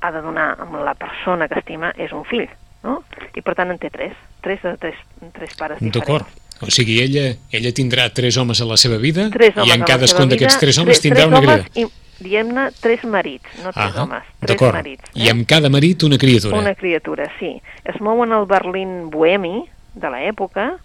ha 0.00 0.10
de 0.12 0.20
donar 0.20 0.54
amb 0.60 0.76
la 0.84 0.94
persona 0.94 1.48
que 1.48 1.60
estima, 1.60 1.92
és 1.96 2.12
un 2.12 2.24
fill. 2.28 2.48
no? 2.84 2.98
I 3.32 3.40
per 3.40 3.54
tant 3.56 3.70
en 3.72 3.78
té 3.80 3.88
tres, 3.88 4.12
tres 4.44 4.60
de 4.60 4.74
tres, 4.76 4.98
tres 5.32 5.54
pares 5.56 5.78
diferents. 5.80 6.04
D'acord. 6.04 6.43
O 6.60 6.70
sigui, 6.70 7.00
ella, 7.02 7.36
ella 7.50 7.72
tindrà 7.74 8.12
tres 8.14 8.36
homes 8.36 8.60
a 8.60 8.64
la 8.64 8.76
seva 8.76 8.96
vida 8.96 9.28
i 9.64 9.70
en 9.74 9.82
cadascun 9.84 10.28
d'aquests 10.30 10.58
tres 10.60 10.78
homes 10.78 11.00
tres- 11.00 11.02
tindrà 11.02 11.24
tres 11.26 11.28
una 11.28 11.38
homes 11.38 11.66
criatura. 11.66 11.86
I, 11.90 12.22
diguem-ne, 12.24 12.70
tres 12.80 13.04
marits, 13.04 13.44
no 13.64 13.72
tres 13.72 13.92
Ah, 13.96 14.02
homes, 14.04 14.22
tres 14.38 14.48
D'acord. 14.54 14.74
marits. 14.78 15.02
eh? 15.14 15.24
I 15.24 15.28
amb 15.30 15.46
cada 15.46 15.68
marit 15.68 16.02
una 16.06 16.16
criatura. 16.16 16.56
Una 16.56 16.74
criatura, 16.74 17.30
sí. 17.40 17.60
Es 17.84 18.00
mouen 18.00 18.32
al 18.32 18.46
Berlín 18.46 19.10
bohemi 19.10 19.64
de 19.94 20.08
l'època, 20.10 20.78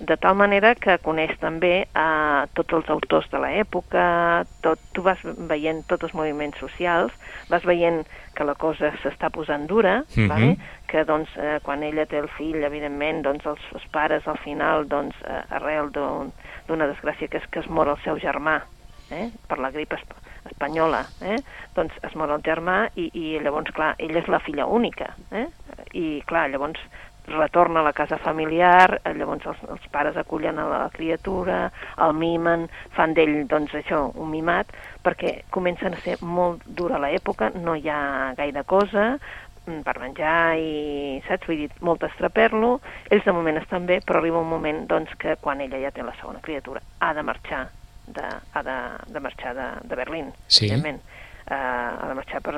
de 0.00 0.16
tal 0.16 0.34
manera 0.34 0.74
que 0.74 0.96
coneix 0.98 1.36
també 1.38 1.86
a 1.94 2.46
tots 2.54 2.72
els 2.74 2.88
autors 2.90 3.28
de 3.30 3.38
l'època, 3.38 4.44
tot, 4.60 4.78
tu 4.92 5.02
vas 5.06 5.18
veient 5.22 5.84
tots 5.86 6.02
els 6.08 6.14
moviments 6.14 6.58
socials, 6.58 7.12
vas 7.48 7.62
veient 7.64 8.02
que 8.34 8.44
la 8.44 8.54
cosa 8.58 8.90
s'està 9.02 9.30
posant 9.30 9.66
dura, 9.70 10.02
Mhm. 10.16 10.28
vale? 10.28 10.56
que 10.88 11.04
doncs, 11.04 11.28
eh, 11.36 11.60
quan 11.62 11.82
ella 11.82 12.06
té 12.06 12.18
el 12.18 12.28
fill, 12.28 12.62
evidentment, 12.62 13.22
doncs, 13.22 13.46
els, 13.46 13.60
els 13.74 13.86
pares 13.90 14.26
al 14.28 14.38
final, 14.38 14.88
doncs, 14.88 15.14
eh, 15.26 15.42
arrel 15.50 15.90
d'un- 15.90 16.32
d'una 16.68 16.86
desgràcia 16.86 17.28
que 17.28 17.38
és 17.38 17.46
que 17.50 17.60
es 17.60 17.68
mor 17.68 17.88
el 17.88 17.96
seu 18.04 18.16
germà, 18.18 18.62
eh? 19.10 19.30
per 19.48 19.58
la 19.58 19.70
grip 19.70 19.92
esp 19.92 20.10
espanyola, 20.46 21.06
eh? 21.22 21.38
doncs 21.74 21.92
es 22.02 22.14
mor 22.16 22.30
el 22.30 22.42
germà 22.42 22.90
i, 22.96 23.10
i 23.14 23.38
llavors, 23.40 23.70
clar, 23.72 23.94
ella 23.98 24.18
és 24.20 24.28
la 24.28 24.40
filla 24.40 24.66
única, 24.66 25.14
eh? 25.32 25.46
i 25.94 26.22
clar, 26.26 26.50
llavors 26.50 26.78
retorna 27.26 27.80
a 27.80 27.84
la 27.86 27.92
casa 27.92 28.18
familiar, 28.18 29.00
eh, 29.04 29.14
llavors 29.14 29.46
els, 29.46 29.62
els 29.70 29.86
pares 29.92 30.16
acullen 30.16 30.58
a 30.58 30.66
la 30.68 30.82
criatura, 30.92 31.70
el 32.04 32.12
mimen, 32.14 32.68
fan 32.96 33.14
d'ell, 33.16 33.46
doncs 33.48 33.74
això, 33.74 34.10
un 34.14 34.30
mimat, 34.30 34.70
perquè 35.04 35.44
comencen 35.50 35.94
a 35.94 36.02
ser 36.04 36.18
molt 36.20 36.62
dura 36.66 37.00
l'època, 37.00 37.50
no 37.54 37.74
hi 37.76 37.88
ha 37.88 38.34
gaire 38.36 38.64
cosa, 38.64 39.18
mm, 39.66 39.80
per 39.86 39.98
menjar 40.00 40.56
i, 40.60 41.22
saps, 41.28 41.48
vull 41.48 41.64
dir, 41.64 41.70
molt 41.80 42.04
estraper-lo, 42.04 42.80
ells 43.10 43.24
de 43.24 43.32
moment 43.32 43.56
estan 43.62 43.86
bé, 43.86 44.00
però 44.04 44.20
arriba 44.20 44.40
un 44.44 44.48
moment, 44.50 44.84
doncs, 44.86 45.14
que 45.18 45.36
quan 45.40 45.60
ella 45.64 45.80
ja 45.80 45.90
té 45.90 46.02
la 46.04 46.14
segona 46.20 46.44
criatura, 46.44 46.82
ha 47.00 47.14
de 47.14 47.22
marxar 47.22 47.68
de, 48.06 48.24
ha 48.52 48.62
de, 48.62 48.78
de 49.12 49.20
marxar 49.20 49.54
de, 49.56 49.68
de 49.88 49.96
Berlín, 49.96 50.32
Sí. 50.46 50.66
evidentment. 50.66 51.00
Uh, 51.44 51.52
ha 52.00 52.06
de 52.08 52.14
marxar 52.16 52.40
per, 52.40 52.54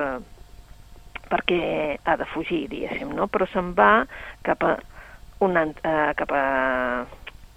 perquè 1.29 1.97
ha 2.03 2.17
de 2.19 2.27
fugir, 2.33 2.65
diguéssim, 2.71 3.13
no? 3.15 3.27
Però 3.31 3.47
se'n 3.51 3.73
va 3.77 4.05
cap 4.45 4.63
a, 4.65 4.75
una, 5.45 5.65
uh, 5.67 6.11
cap 6.17 6.33
a, 6.33 6.43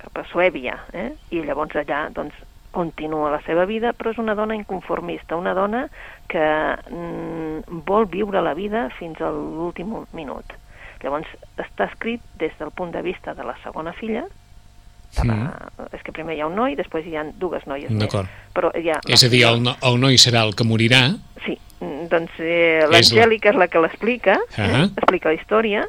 cap 0.02 0.22
a 0.22 0.24
Suèbia, 0.30 0.78
eh? 0.92 1.10
I 1.34 1.44
llavors 1.46 1.76
allà, 1.80 2.06
doncs, 2.14 2.34
continua 2.70 3.32
la 3.32 3.40
seva 3.42 3.64
vida, 3.66 3.92
però 3.96 4.12
és 4.12 4.18
una 4.22 4.36
dona 4.38 4.54
inconformista, 4.54 5.36
una 5.36 5.54
dona 5.58 5.86
que 6.30 6.42
mm, 6.42 7.80
vol 7.86 8.06
viure 8.10 8.42
la 8.42 8.54
vida 8.54 8.88
fins 8.98 9.18
a 9.20 9.30
l'últim 9.34 9.96
minut. 10.14 10.54
Llavors, 11.02 11.26
està 11.58 11.88
escrit 11.88 12.22
des 12.38 12.54
del 12.60 12.70
punt 12.76 12.92
de 12.94 13.02
vista 13.02 13.34
de 13.34 13.46
la 13.46 13.56
segona 13.64 13.94
filla, 13.96 14.26
la, 15.26 15.36
és 15.90 16.04
que 16.06 16.12
primer 16.14 16.36
hi 16.36 16.44
ha 16.44 16.46
un 16.46 16.54
noi, 16.54 16.76
després 16.78 17.06
hi 17.08 17.16
ha 17.18 17.24
dues 17.40 17.64
noies 17.66 17.90
més. 17.90 18.14
Però 18.54 18.70
hi 18.78 18.92
ha 18.92 19.00
És 19.10 19.24
a 19.26 19.30
dir, 19.32 19.42
el, 19.48 19.58
no, 19.64 19.74
el 19.82 19.98
noi 19.98 20.20
serà 20.22 20.44
el 20.46 20.54
que 20.54 20.66
morirà, 20.68 21.08
Sí, 21.44 21.56
doncs 21.80 22.38
eh, 22.38 22.86
l'Angèlica 22.90 23.54
és 23.54 23.58
la 23.58 23.68
que 23.72 23.82
l'explica, 23.82 24.36
eh? 24.56 24.64
Ahà. 24.66 24.86
explica 24.94 25.32
la 25.32 25.38
història, 25.38 25.84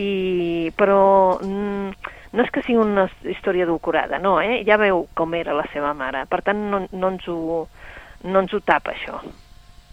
i, 0.00 0.72
però 0.76 1.38
mm, 1.42 2.16
no 2.36 2.44
és 2.44 2.52
que 2.54 2.62
sigui 2.64 2.80
una 2.80 3.08
història 3.28 3.66
edulcorada, 3.66 4.20
no, 4.22 4.38
eh? 4.40 4.60
ja 4.68 4.78
veu 4.80 5.06
com 5.18 5.34
era 5.38 5.56
la 5.56 5.66
seva 5.72 5.92
mare, 5.96 6.24
per 6.30 6.42
tant 6.46 6.60
no, 6.70 6.84
no, 6.92 7.12
ens, 7.12 7.26
ho, 7.28 7.64
no 8.28 8.44
ens 8.44 8.54
ho 8.54 8.60
tapa 8.64 8.94
això. 8.94 9.20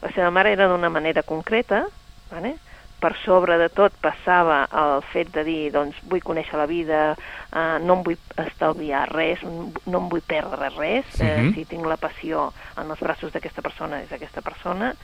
La 0.04 0.12
seva 0.14 0.30
mare 0.32 0.54
era 0.54 0.68
d'una 0.70 0.92
manera 0.94 1.24
concreta, 1.26 1.86
vale? 2.32 2.58
Per 3.00 3.14
sobre 3.24 3.58
de 3.62 3.70
tot 3.70 3.94
passava 4.02 4.64
el 4.74 5.04
fet 5.12 5.30
de 5.36 5.44
dir, 5.46 5.72
doncs, 5.72 6.00
vull 6.10 6.24
conèixer 6.26 6.58
la 6.58 6.66
vida, 6.66 7.02
eh, 7.14 7.78
no 7.84 8.00
em 8.00 8.04
vull 8.04 8.18
estalviar 8.42 9.06
res, 9.12 9.44
no 9.44 10.00
em 10.00 10.10
vull 10.10 10.24
perdre 10.26 10.72
res, 10.76 11.06
eh, 11.22 11.44
Mhm. 11.44 11.54
si 11.54 11.66
tinc 11.66 11.86
la 11.86 11.98
passió 11.98 12.52
en 12.76 12.90
els 12.90 13.00
braços 13.00 13.32
d'aquesta 13.32 13.62
persona 13.62 14.02
és 14.02 14.12
aquesta 14.12 14.42
persona, 14.42 14.96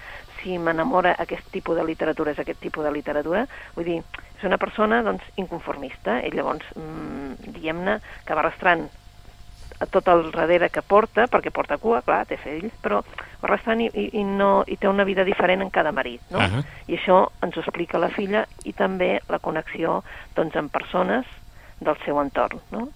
si 0.41 0.57
m'enamora 0.57 1.15
aquest 1.19 1.51
tipus 1.51 1.77
de 1.77 1.83
literatura 1.83 2.31
és 2.31 2.39
aquest 2.39 2.59
tipus 2.59 2.83
de 2.83 2.91
literatura, 2.91 3.47
vull 3.75 3.85
dir, 3.85 4.03
és 4.37 4.43
una 4.43 4.57
persona, 4.57 5.01
doncs, 5.03 5.23
inconformista, 5.37 6.19
i 6.25 6.31
llavors, 6.31 6.65
mm, 6.75 7.53
diguem-ne, 7.53 7.99
que 8.25 8.33
va 8.33 8.41
arrastrant 8.41 8.89
tot 9.91 10.07
el 10.07 10.31
darrere 10.31 10.69
que 10.69 10.81
porta, 10.81 11.27
perquè 11.27 11.51
porta 11.51 11.77
cua, 11.77 12.01
clar, 12.01 12.25
té 12.25 12.37
fills, 12.37 12.73
però 12.81 13.03
va 13.43 13.49
arrastrant 13.51 13.81
i, 13.83 13.89
i, 14.13 14.23
no, 14.23 14.63
i 14.67 14.77
té 14.79 14.87
una 14.87 15.03
vida 15.03 15.23
diferent 15.27 15.61
en 15.61 15.69
cada 15.69 15.91
marit, 15.91 16.21
no? 16.31 16.39
Ahà. 16.39 16.63
I 16.87 16.95
això 16.97 17.27
ens 17.43 17.57
ho 17.57 17.61
explica 17.61 17.99
la 17.99 18.09
filla 18.09 18.45
i 18.63 18.73
també 18.73 19.19
la 19.29 19.39
connexió 19.43 20.01
doncs, 20.35 20.55
amb 20.55 20.71
persones 20.71 21.25
del 21.83 21.97
seu 22.05 22.19
entorn, 22.23 22.61
no? 22.71 22.87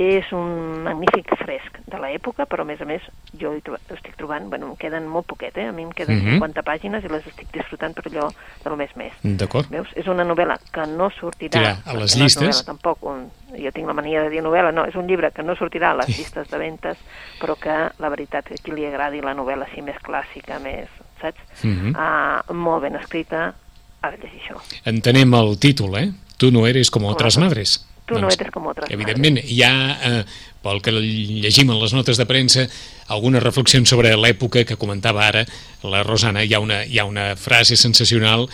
És 0.00 0.30
un 0.32 0.82
magnífic 0.86 1.28
fresc 1.36 1.76
de 1.90 1.98
l'època, 2.00 2.46
però 2.48 2.62
a 2.62 2.64
més 2.64 2.80
a 2.80 2.86
més 2.88 3.02
jo 3.36 3.50
hi 3.52 3.60
estic 3.92 4.14
trobant, 4.16 4.46
bueno, 4.48 4.70
em 4.70 4.76
queden 4.80 5.06
molt 5.12 5.26
poquet, 5.28 5.58
eh? 5.60 5.66
A 5.68 5.72
mi 5.76 5.82
em 5.82 5.90
queden 5.92 6.16
Mhm. 6.22 6.38
50 6.38 6.62
pàgines 6.62 7.04
i 7.04 7.08
les 7.08 7.26
estic 7.26 7.50
disfrutant 7.52 7.92
per 7.94 8.06
allò 8.08 8.30
de 8.64 8.70
lo 8.70 8.76
més 8.76 8.94
més. 8.96 9.12
d'acord? 9.22 9.68
Veus? 9.68 9.88
És 9.96 10.06
una 10.06 10.24
novel·la 10.24 10.56
que 10.72 10.86
no 10.86 11.10
sortirà... 11.10 11.50
Tira, 11.50 11.76
a 11.84 11.94
les 11.94 12.16
llistes. 12.16 12.64
tampoc, 12.64 13.02
un, 13.02 13.30
jo 13.64 13.72
tinc 13.74 13.86
la 13.88 13.94
mania 13.96 14.22
de 14.24 14.30
dir 14.32 14.42
novel·la, 14.44 14.72
no, 14.74 14.86
és 14.88 14.96
un 14.96 15.06
llibre 15.08 15.30
que 15.34 15.44
no 15.46 15.56
sortirà 15.58 15.92
a 15.92 15.98
les 16.00 16.10
llistes 16.12 16.48
de 16.50 16.58
ventes, 16.60 16.98
però 17.40 17.56
que 17.60 17.76
la 17.98 18.10
veritat 18.12 18.48
que 18.48 18.58
a 18.58 18.62
qui 18.62 18.74
li 18.74 18.86
agradi 18.88 19.22
la 19.24 19.34
novel·la 19.36 19.68
així 19.68 19.82
més 19.82 19.98
clàssica, 20.04 20.60
més, 20.62 20.88
saps? 21.20 21.40
Mhm. 21.62 21.94
ah, 21.96 22.42
molt 22.52 22.82
ben 22.82 22.96
escrita, 22.96 23.54
ha 24.00 24.10
de 24.10 24.18
llegir 24.22 24.40
això. 24.42 24.60
Entenem 24.84 25.34
el 25.34 25.58
títol, 25.58 25.96
eh? 25.98 26.10
Tu 26.40 26.50
no 26.50 26.66
eres 26.66 26.90
com 26.90 27.04
otras 27.04 27.36
Correcte. 27.36 27.40
madres. 27.40 27.86
Tu 28.06 28.18
no 28.18 28.26
eres 28.26 28.50
com 28.50 28.66
otras 28.66 28.90
Evidentment, 28.90 29.38
hi 29.44 29.62
ha, 29.62 29.98
eh, 30.02 30.24
pel 30.62 30.80
que 30.82 30.90
llegim 30.90 31.70
en 31.70 31.78
les 31.78 31.92
notes 31.94 32.16
de 32.16 32.26
premsa, 32.26 32.66
algunes 33.08 33.42
reflexions 33.42 33.88
sobre 33.88 34.16
l'època 34.16 34.64
que 34.64 34.76
comentava 34.76 35.26
ara 35.26 35.44
la 35.84 36.02
Rosana. 36.02 36.42
Hi 36.42 36.54
ha 36.54 36.60
una, 36.60 36.84
hi 36.84 36.98
ha 36.98 37.04
una 37.04 37.36
frase 37.36 37.76
sensacional 37.76 38.48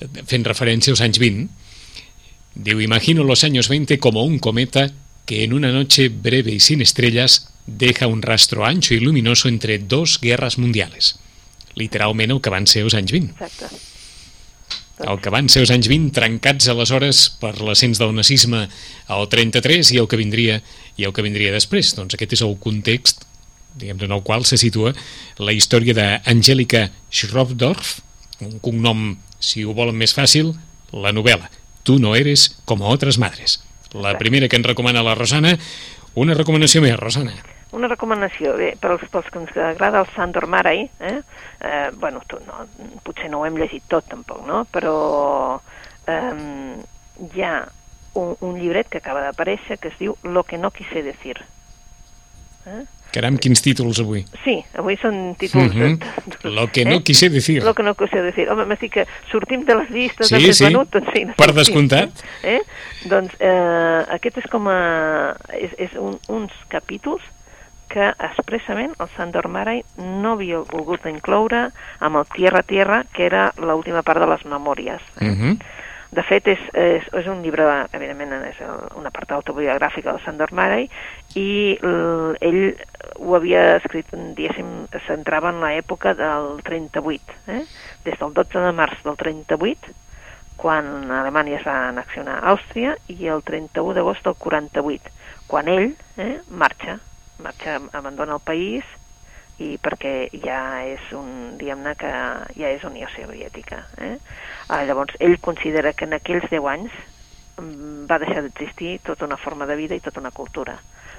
fent 0.00 0.44
referència 0.44 0.92
als 0.92 1.02
anys 1.04 1.20
20. 1.22 1.48
Diu, 2.56 2.80
imagino 2.80 3.22
los 3.22 3.44
años 3.44 3.68
20 3.68 3.98
como 3.98 4.24
un 4.24 4.38
cometa 4.38 4.90
que 5.26 5.44
en 5.44 5.52
una 5.52 5.72
noche 5.72 6.08
breve 6.08 6.52
y 6.52 6.60
sin 6.60 6.80
estrellas 6.80 7.52
deja 7.66 8.06
un 8.06 8.22
rastro 8.22 8.64
ancho 8.64 8.94
y 8.94 9.00
luminoso 9.00 9.48
entre 9.48 9.78
dos 9.78 10.18
guerras 10.20 10.56
mundiales. 10.56 11.18
Literalment 11.74 12.32
el 12.32 12.40
que 12.40 12.50
van 12.50 12.66
ser 12.66 12.86
els 12.86 12.96
anys 12.96 13.12
20. 13.12 13.36
Exacte. 13.36 13.68
El 15.04 15.20
que 15.20 15.28
van 15.28 15.50
ser 15.52 15.60
els 15.66 15.72
anys 15.74 15.90
20 15.92 16.14
trencats 16.16 16.70
aleshores 16.72 17.26
per 17.36 17.52
l'ascens 17.60 18.00
del 18.00 18.14
nazisme 18.16 18.62
al 19.12 19.28
33 19.28 19.92
i 19.92 20.00
el 20.00 20.08
que 20.08 20.16
vindria 20.16 20.62
i 20.96 21.04
el 21.04 21.12
que 21.12 21.26
vindria 21.26 21.52
després. 21.52 21.92
Doncs 21.98 22.16
aquest 22.16 22.38
és 22.38 22.44
el 22.46 22.56
context 22.62 23.26
diguem 23.76 24.00
en 24.06 24.16
el 24.16 24.24
qual 24.24 24.46
se 24.48 24.56
situa 24.56 24.94
la 25.36 25.52
història 25.52 25.92
d'Angèlica 25.92 26.86
Schroffdorf, 27.12 27.98
un 28.40 28.56
cognom, 28.64 29.10
si 29.36 29.66
ho 29.68 29.76
volen 29.76 30.00
més 30.00 30.16
fàcil, 30.16 30.54
la 30.96 31.12
novel·la. 31.12 31.50
Tu 31.86 32.00
no 32.02 32.16
eres 32.18 32.48
com 32.66 32.82
otras 32.82 33.18
madres. 33.22 33.60
La 33.94 34.16
primera 34.18 34.48
que 34.50 34.58
ens 34.58 34.66
recomana 34.66 35.04
la 35.06 35.14
Rosana, 35.14 35.54
una 36.18 36.34
recomanació 36.34 36.82
més, 36.82 36.96
Rosana. 36.98 37.36
Una 37.76 37.86
recomanació, 37.90 38.56
bé, 38.58 38.72
pels, 38.82 39.04
pels 39.12 39.30
que 39.30 39.38
ens 39.42 39.54
agrada 39.68 40.02
el 40.02 40.10
Sandor 40.16 40.48
Maray, 40.50 40.84
eh? 40.98 41.20
eh 41.60 41.88
bueno, 41.94 42.22
tu, 42.26 42.40
no, 42.46 42.64
potser 43.06 43.30
no 43.30 43.40
ho 43.40 43.46
hem 43.46 43.58
llegit 43.60 43.86
tot 43.90 44.06
tampoc, 44.10 44.42
no? 44.48 44.64
però 44.72 44.96
eh, 46.10 46.32
hi 47.26 47.46
ha 47.46 47.54
un, 48.18 48.34
un 48.40 48.58
llibret 48.58 48.90
que 48.90 48.98
acaba 48.98 49.22
d'aparèixer 49.22 49.78
que 49.78 49.92
es 49.92 49.98
diu 50.00 50.16
Lo 50.24 50.42
que 50.42 50.58
no 50.58 50.72
quise 50.74 51.02
decir. 51.06 51.38
Eh? 52.66 52.82
Caram, 53.16 53.38
quins 53.40 53.62
títols 53.64 54.02
avui. 54.02 54.26
Sí, 54.44 54.58
avui 54.76 54.98
són 55.00 55.32
títols... 55.40 55.72
Mhm. 55.72 55.94
de, 55.96 56.34
de, 56.42 56.50
Lo 56.52 56.66
que 56.68 56.84
no 56.84 57.00
quise 57.00 57.30
decir. 57.32 57.62
Lo 57.64 57.72
que 57.74 57.82
no 57.82 57.94
quise 57.96 58.20
decir. 58.20 58.50
Home, 58.52 58.66
m'estic 58.68 58.92
que 58.98 59.06
sortim 59.30 59.64
de 59.64 59.78
les 59.78 59.88
llistes 59.94 60.28
Sí, 60.28 60.36
de 60.36 60.42
més 60.44 60.60
sí, 60.60 60.66
venut, 60.68 60.90
doncs 60.92 61.08
sí. 61.14 61.24
per 61.38 61.48
descomptat. 61.56 62.26
Eh? 62.44 62.60
Doncs 63.08 63.32
eh, 63.40 64.02
aquest 64.18 64.42
és 64.44 64.50
com 64.52 64.68
a... 64.68 64.76
És, 65.56 65.72
és 65.88 65.96
un, 65.96 66.18
uns 66.28 66.52
capítols 66.68 67.24
que 67.88 68.10
expressament 68.10 68.92
el 69.00 69.08
Sandor 69.16 69.48
Maray 69.48 69.80
no 69.96 70.34
havia 70.34 70.60
volgut 70.68 71.06
incloure 71.08 71.70
amb 72.04 72.20
el 72.20 72.28
Tierra 72.34 72.60
Tierra, 72.66 73.04
que 73.14 73.24
era 73.30 73.48
l'última 73.56 74.04
part 74.04 74.20
de 74.20 74.28
les 74.34 74.44
memòries. 74.44 75.00
Eh? 75.22 75.32
Mhm. 75.32 75.58
De 76.16 76.22
fet, 76.22 76.46
és, 76.48 76.60
és, 76.72 77.06
és 77.18 77.26
un 77.28 77.42
llibre, 77.42 77.64
evidentment, 77.92 78.30
és 78.46 78.60
una 78.96 79.10
part 79.12 79.32
autobiogràfica 79.36 80.12
del 80.12 80.22
Sandor 80.24 80.52
Maray, 80.54 80.86
i 81.36 81.76
ell 81.82 82.60
ho 83.26 83.34
havia 83.34 83.62
escrit, 83.76 84.12
diguéssim, 84.38 84.68
centrava 85.06 85.50
en 85.50 85.58
l'època 85.64 86.14
del 86.14 86.60
38, 86.66 87.38
eh? 87.50 87.62
des 88.06 88.18
del 88.20 88.34
12 88.36 88.62
de 88.68 88.74
març 88.78 89.02
del 89.02 89.18
38, 89.18 89.94
quan 90.56 91.10
Alemanya 91.12 91.58
es 91.58 91.66
va 91.66 91.76
annexionar 91.88 92.38
a 92.38 92.52
Àustria, 92.54 92.94
i 93.10 93.26
el 93.32 93.42
31 93.44 93.96
d'agost 93.98 94.22
del 94.24 94.38
48, 94.46 95.10
quan 95.50 95.68
ell 95.72 95.90
eh, 96.22 96.38
marxa, 96.48 97.00
marxa, 97.42 97.80
abandona 97.98 98.38
el 98.38 98.46
país, 98.46 98.86
i 99.58 99.74
perquè 99.80 100.28
ja 100.44 100.60
és 100.86 101.12
un, 101.16 101.56
diguem-ne 101.58 101.94
que 101.98 102.12
ja 102.56 102.70
és 102.70 102.84
Unió 102.84 103.08
Soviètica. 103.10 103.82
Eh? 103.98 104.16
Ah, 104.68 104.82
llavors, 104.84 105.16
ell 105.18 105.38
considera 105.40 105.94
que 105.96 106.06
en 106.06 106.14
aquells 106.16 106.46
10 106.52 106.66
anys 106.72 106.98
mm, 107.58 108.04
va 108.10 108.20
deixar 108.22 108.44
d'existir 108.44 108.98
tota 109.06 109.26
una 109.26 109.40
forma 109.40 109.66
de 109.66 109.78
vida 109.80 109.96
i 109.96 110.04
tota 110.04 110.20
una 110.20 110.34
cultura. 110.34 110.76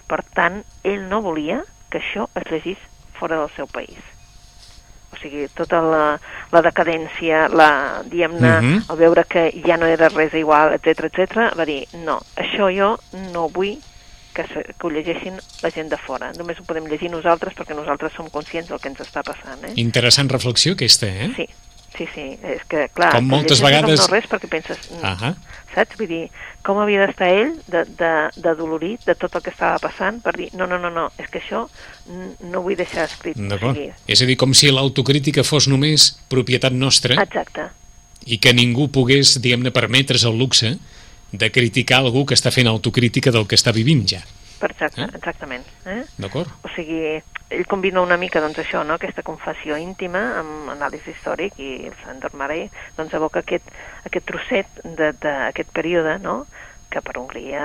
Per 0.07 0.21
tant, 0.37 0.61
ell 0.87 1.09
no 1.09 1.23
volia 1.25 1.63
que 1.89 1.99
això 1.99 2.27
es 2.35 2.43
llegís 2.51 2.77
fora 3.19 3.37
del 3.39 3.49
seu 3.55 3.67
país. 3.67 3.97
O 5.13 5.15
sigui, 5.17 5.47
tota 5.55 5.79
la, 5.81 6.19
la 6.51 6.61
decadència, 6.61 7.47
la, 7.49 8.03
diguem-ne, 8.05 8.49
uh 8.57 8.61
Mhm. 8.61 8.77
-huh. 8.77 8.91
el 8.93 8.97
veure 8.97 9.23
que 9.23 9.51
ja 9.65 9.77
no 9.77 9.85
era 9.85 10.09
res 10.09 10.33
igual, 10.33 10.73
etc 10.73 11.05
etc, 11.05 11.53
va 11.57 11.65
dir, 11.65 11.87
no, 11.93 12.19
això 12.35 12.67
jo 12.77 12.99
no 13.33 13.47
vull 13.49 13.77
que, 14.33 14.43
se, 14.43 14.63
que 14.77 14.85
ho 14.87 14.89
llegeixin 14.89 15.39
la 15.63 15.71
gent 15.71 15.89
de 15.89 15.97
fora. 15.97 16.31
Només 16.37 16.59
ho 16.59 16.63
podem 16.63 16.85
llegir 16.85 17.09
nosaltres 17.09 17.55
perquè 17.55 17.73
nosaltres 17.73 18.13
som 18.13 18.29
conscients 18.29 18.69
del 18.69 18.79
que 18.79 18.89
ens 18.89 18.99
està 18.99 19.23
passant. 19.23 19.63
Eh? 19.63 19.71
Interessant 19.77 20.29
reflexió 20.29 20.73
aquesta, 20.73 21.07
eh? 21.07 21.31
Sí, 21.35 21.47
sí, 21.97 22.07
sí. 22.13 22.25
És 22.43 22.63
que, 22.69 22.87
clar, 22.93 23.11
Com 23.15 23.27
moltes 23.27 23.61
vegades- 23.63 23.99
No 23.99 24.07
res 24.13 24.25
perquè 24.29 24.47
penses... 24.49 24.77
mm, 24.91 25.03
Ahà. 25.05 25.33
saps? 25.75 25.97
Vull 25.99 26.07
dir, 26.07 26.29
com 26.63 26.79
havia 26.81 27.05
d'estar 27.05 27.27
ell 27.29 27.51
de, 27.67 27.83
de, 27.99 28.11
de 28.35 28.53
dolorit 28.57 29.03
de 29.05 29.15
tot 29.15 29.35
el 29.35 29.41
que 29.45 29.51
estava 29.53 29.77
passant 29.79 30.21
per 30.23 30.33
dir, 30.35 30.49
no, 30.57 30.65
no, 30.67 30.77
no, 30.81 30.89
no, 30.89 31.07
és 31.17 31.27
que 31.29 31.39
això 31.39 31.65
no 32.51 32.61
vull 32.65 32.75
deixar 32.79 33.05
escrit. 33.05 33.37
D'acord. 33.37 33.77
O 33.77 33.81
sigui, 33.81 33.91
És 34.07 34.21
a 34.21 34.25
dir, 34.29 34.37
com 34.37 34.53
si 34.57 34.71
l'autocrítica 34.71 35.43
fos 35.43 35.67
només 35.67 36.09
propietat 36.29 36.73
nostra 36.73 37.15
exacte, 37.21 37.69
i 38.25 38.37
que 38.39 38.53
ningú 38.53 38.89
pogués, 38.91 39.37
diguem-ne, 39.41 39.71
permetre's 39.71 40.25
el 40.25 40.37
luxe 40.37 40.77
de 41.31 41.51
criticar 41.51 41.99
algú 41.99 42.25
que 42.25 42.33
està 42.35 42.51
fent 42.51 42.67
autocrítica 42.67 43.31
del 43.31 43.45
que 43.47 43.55
està 43.55 43.71
vivint 43.75 44.05
ja. 44.07 44.21
Per 44.59 44.71
exacte, 44.73 45.01
Eh? 45.01 45.09
exactament. 45.17 45.65
Eh? 45.85 46.03
D'acord? 46.17 46.51
O 46.63 46.71
sigui, 46.75 47.17
ell 47.49 47.65
combina 47.69 48.01
una 48.03 48.17
mica 48.17 48.41
doncs, 48.43 48.59
això, 48.63 48.83
no? 48.83 48.97
aquesta 48.97 49.23
confessió 49.23 49.77
íntima 49.79 50.23
amb 50.41 50.71
anàlisi 50.75 51.13
històric 51.13 51.59
i 51.63 51.69
el 51.91 51.95
Sandor 52.03 52.35
Marey 52.35 52.67
doncs, 52.97 53.13
evoca 53.15 53.43
aquest, 53.45 53.69
aquest 54.09 54.27
trosset 54.27 54.81
d'aquest 55.21 55.71
període 55.75 56.17
no? 56.23 56.41
que 56.91 57.03
per 57.03 57.17
Hongria 57.19 57.63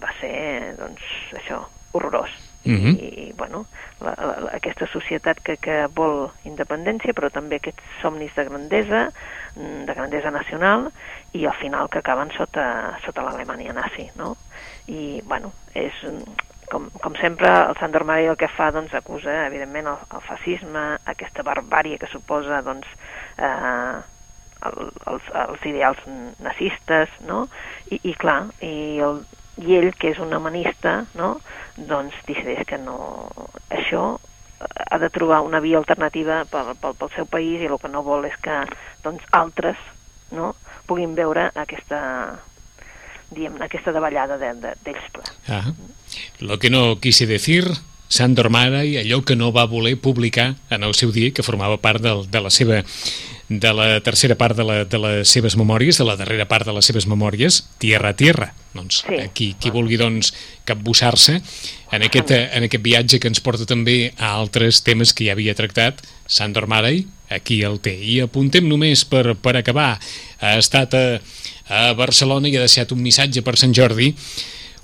va 0.00 0.14
ser 0.20 0.76
doncs, 0.78 1.04
això, 1.40 1.64
horrorós. 1.92 2.30
Mhm. 2.64 2.90
I, 3.00 3.06
i 3.28 3.32
bueno, 3.32 3.64
la, 4.00 4.12
la, 4.18 4.34
la, 4.44 4.50
aquesta 4.58 4.84
societat 4.92 5.38
que, 5.40 5.56
que 5.56 5.86
vol 5.96 6.26
independència 6.44 7.14
però 7.16 7.30
també 7.32 7.56
aquests 7.56 8.02
somnis 8.02 8.34
de 8.36 8.44
grandesa 8.44 9.06
mm, 9.54 9.86
de 9.88 9.94
grandesa 9.96 10.30
nacional 10.34 10.90
i 11.32 11.46
al 11.46 11.56
final 11.56 11.88
que 11.88 12.02
acaben 12.02 12.28
sota, 12.36 12.66
sota 13.06 13.24
l'Alemanya 13.24 13.72
nazi 13.72 14.10
no? 14.20 14.34
I 14.88 15.20
bueno, 15.26 15.52
és 15.74 15.96
com, 16.70 16.88
com 17.02 17.16
sempre 17.18 17.50
el 17.50 17.76
Sandor 17.80 18.04
Marey 18.06 18.30
el 18.30 18.38
que 18.38 18.48
fa 18.48 18.70
doncs 18.74 18.94
acusa 18.94 19.34
evidentment 19.48 19.90
el, 19.90 19.98
el 20.14 20.24
fascisme 20.24 20.84
aquesta 21.12 21.44
barbària 21.46 21.98
que 22.00 22.08
suposa 22.10 22.62
doncs 22.66 22.88
eh, 23.36 23.98
el, 24.70 24.90
els, 25.12 25.28
els 25.44 25.68
ideals 25.68 26.00
nazistes 26.40 27.12
no? 27.26 27.44
I, 27.90 28.00
i 28.12 28.14
clar, 28.14 28.40
i, 28.62 28.74
el, 29.04 29.22
i 29.60 29.78
ell 29.80 29.90
que 29.98 30.14
és 30.14 30.20
un 30.22 30.34
humanista 30.36 31.00
no? 31.18 31.34
doncs 31.76 32.16
decideix 32.28 32.62
que 32.68 32.78
no 32.80 32.98
això 33.74 34.04
eh, 34.16 34.84
ha 34.86 35.00
de 35.02 35.10
trobar 35.12 35.42
una 35.46 35.62
via 35.64 35.80
alternativa 35.82 36.44
pel, 36.50 36.74
pel, 36.80 36.98
pel 37.00 37.14
seu 37.16 37.28
país 37.30 37.60
i 37.60 37.70
el 37.70 37.80
que 37.82 37.90
no 37.92 38.06
vol 38.06 38.28
és 38.30 38.36
que 38.44 38.62
doncs, 39.04 39.26
altres 39.36 39.80
no, 40.30 40.54
puguin 40.86 41.16
veure 41.18 41.48
aquesta 41.58 42.00
diguem 43.30 43.60
aquesta 43.62 43.92
davallada 43.92 44.38
d'ells 44.40 44.60
de, 44.62 44.74
d'ells 44.84 45.10
ple. 45.14 45.24
Ah. 45.48 45.72
Lo 46.40 46.58
que 46.58 46.70
no 46.70 46.98
quise 47.00 47.26
decir, 47.26 47.64
Sandor 48.10 48.50
Marey, 48.50 48.96
allò 48.98 49.22
que 49.22 49.36
no 49.36 49.52
va 49.52 49.66
voler 49.70 49.96
publicar 49.96 50.56
en 50.70 50.82
el 50.82 50.94
seu 50.98 51.12
dia, 51.14 51.30
que 51.30 51.46
formava 51.46 51.78
part 51.78 52.02
del, 52.02 52.26
de 52.30 52.40
la 52.42 52.50
seva 52.50 52.82
de 53.50 53.72
la 53.74 53.98
tercera 54.00 54.36
part 54.38 54.56
de, 54.56 54.62
la, 54.62 54.84
de 54.86 54.98
les 55.02 55.28
seves 55.28 55.56
memòries, 55.58 55.98
de 55.98 56.04
la 56.06 56.14
darrera 56.14 56.46
part 56.46 56.66
de 56.66 56.72
les 56.74 56.86
seves 56.86 57.08
memòries, 57.10 57.64
Tierra 57.82 58.12
a 58.14 58.16
Tierra. 58.16 58.52
Doncs 58.74 59.00
Sí. 59.02 59.16
qui, 59.34 59.48
qui 59.58 59.72
vulgui 59.74 59.98
doncs, 59.98 60.30
capbussar-se 60.64 61.40
en, 61.90 62.02
aquest, 62.06 62.30
en 62.30 62.66
aquest 62.68 62.84
viatge 62.84 63.18
que 63.18 63.26
ens 63.26 63.42
porta 63.42 63.66
també 63.66 64.12
a 64.18 64.30
altres 64.38 64.84
temes 64.86 65.10
que 65.12 65.26
ja 65.26 65.34
havia 65.34 65.56
tractat 65.58 65.98
Sandor 66.30 66.68
Marey, 66.70 67.08
aquí 67.28 67.62
el 67.66 67.80
té. 67.82 67.96
I 67.98 68.20
apuntem 68.22 68.68
només 68.70 69.02
per, 69.04 69.34
per 69.34 69.56
acabar. 69.58 69.98
Ha 70.38 70.54
estat 70.62 70.94
a, 70.94 71.04
a 71.70 71.92
Barcelona 71.94 72.50
i 72.50 72.56
ha 72.58 72.64
deixat 72.66 72.90
un 72.92 73.00
missatge 73.02 73.44
per 73.46 73.54
Sant 73.58 73.74
Jordi 73.76 74.10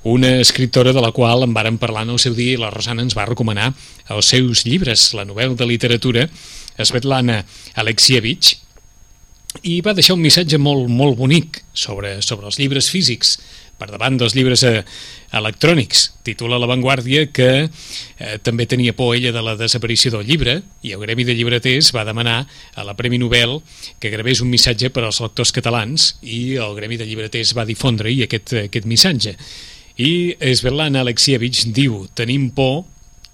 una 0.07 0.37
escriptora 0.39 0.93
de 0.95 1.03
la 1.03 1.11
qual 1.11 1.43
en 1.43 1.55
vàrem 1.55 1.81
parlar 1.83 2.05
en 2.07 2.13
el 2.15 2.21
seu 2.23 2.35
dia 2.37 2.55
i 2.55 2.61
la 2.61 2.71
Rosana 2.71 3.03
ens 3.03 3.17
va 3.19 3.27
recomanar 3.27 3.73
els 4.15 4.29
seus 4.31 4.63
llibres, 4.63 5.09
la 5.19 5.27
novel·la 5.27 5.59
de 5.59 5.67
literatura 5.67 6.29
Svetlana 6.79 7.41
Alexievich 7.83 8.55
i 9.67 9.81
va 9.83 9.97
deixar 9.97 10.15
un 10.15 10.23
missatge 10.23 10.61
molt, 10.63 10.87
molt 10.87 11.19
bonic 11.19 11.59
sobre, 11.75 12.21
sobre 12.23 12.47
els 12.47 12.61
llibres 12.61 12.91
físics 12.93 13.35
per 13.77 13.91
davant 13.91 14.17
dels 14.19 14.35
llibres 14.37 14.63
eh, 14.67 14.83
electrònics. 15.37 16.07
Titula 16.27 16.59
La 16.59 16.69
Vanguardia 16.71 17.27
que 17.35 17.51
eh, 17.67 18.39
també 18.43 18.67
tenia 18.67 18.97
por 18.97 19.15
ella 19.17 19.33
de 19.35 19.45
la 19.45 19.57
desaparició 19.59 20.13
del 20.15 20.27
llibre 20.27 20.59
i 20.83 20.95
el 20.97 21.03
Gremi 21.05 21.27
de 21.29 21.37
Llibreters 21.37 21.93
va 21.97 22.07
demanar 22.09 22.41
a 22.75 22.85
la 22.87 22.97
Premi 22.97 23.21
Nobel 23.23 23.59
que 24.01 24.13
gravés 24.13 24.41
un 24.41 24.51
missatge 24.51 24.91
per 24.91 25.05
als 25.05 25.21
lectors 25.25 25.53
catalans 25.53 26.15
i 26.23 26.57
el 26.57 26.77
Gremi 26.79 26.99
de 27.01 27.09
Llibreters 27.09 27.55
va 27.57 27.69
difondre-hi 27.69 28.25
aquest, 28.27 28.57
aquest 28.67 28.89
missatge. 28.89 29.37
I 29.97 30.37
Svetlana 30.37 31.01
Alexievich 31.05 31.67
diu 31.73 32.05
tenim 32.15 32.51
por 32.53 32.85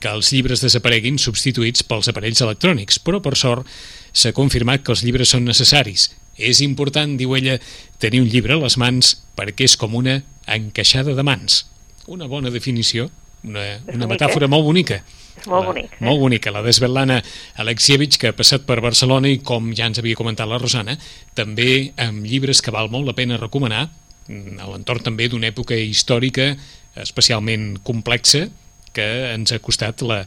que 0.03 0.11
els 0.11 0.33
llibres 0.35 0.63
desapareguin 0.65 1.19
substituïts 1.23 1.85
pels 1.87 2.11
aparells 2.11 2.43
electrònics, 2.43 2.99
però 2.99 3.23
per 3.23 3.37
sort 3.39 3.69
s'ha 4.13 4.35
confirmat 4.35 4.83
que 4.83 4.93
els 4.95 5.05
llibres 5.07 5.31
són 5.35 5.47
necessaris. 5.47 6.11
És 6.43 6.61
important, 6.65 7.17
diu 7.19 7.37
ella, 7.39 7.59
tenir 8.03 8.23
un 8.25 8.29
llibre 8.31 8.57
a 8.57 8.61
les 8.63 8.77
mans 8.81 9.15
perquè 9.39 9.69
és 9.69 9.77
com 9.79 9.95
una 9.99 10.21
encaixada 10.51 11.15
de 11.15 11.25
mans. 11.27 11.63
Una 12.11 12.27
bona 12.27 12.51
definició, 12.51 13.09
una, 13.47 13.63
una 13.95 14.09
metàfora 14.11 14.49
eh? 14.49 14.53
molt 14.53 14.67
bonica. 14.67 15.03
És 15.39 15.47
molt 15.49 15.63
La- 15.63 15.71
bonic, 15.71 15.93
eh? 15.95 16.05
Molt 16.05 16.21
bonica, 16.21 16.53
la 16.53 16.63
de 16.63 16.73
Svetlana 16.77 17.21
Alexievich, 17.63 18.19
que 18.21 18.29
ha 18.33 18.37
passat 18.37 18.67
per 18.69 18.81
Barcelona 18.85 19.31
i, 19.33 19.39
com 19.41 19.71
ja 19.77 19.87
ens 19.89 20.03
havia 20.03 20.19
comentat 20.19 20.51
la 20.51 20.59
Rosana, 20.61 20.99
també 21.39 21.93
amb 21.97 22.27
llibres 22.29 22.61
que 22.63 22.75
val 22.75 22.91
molt 22.93 23.09
la 23.09 23.17
pena 23.17 23.41
recomanar, 23.41 23.87
mm, 24.29 24.59
a 24.61 24.69
l'entorn 24.69 25.07
també 25.07 25.31
d'una 25.33 25.49
època 25.49 25.79
històrica 25.79 26.53
especialment 27.01 27.79
complexa 27.83 28.49
que 28.93 29.07
ens 29.33 29.55
ha 29.55 29.63
costat 29.65 30.03
la, 30.05 30.27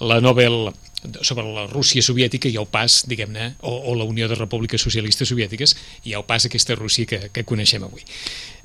la 0.00 0.20
Nobel 0.24 0.70
sobre 1.22 1.46
la 1.46 1.66
Rússia 1.70 2.02
soviètica 2.04 2.50
i 2.50 2.58
el 2.60 2.68
pas, 2.70 3.00
diguem-ne, 3.08 3.54
o, 3.60 3.72
o 3.90 3.94
la 3.96 4.04
Unió 4.04 4.28
de 4.28 4.36
Repúbliques 4.38 4.82
Socialistes 4.82 5.30
Soviètiques 5.32 5.74
i 6.04 6.14
el 6.18 6.26
pas 6.28 6.44
aquesta 6.46 6.76
Rússia 6.76 7.08
que, 7.08 7.20
que 7.32 7.44
coneixem 7.48 7.84
avui. 7.86 8.04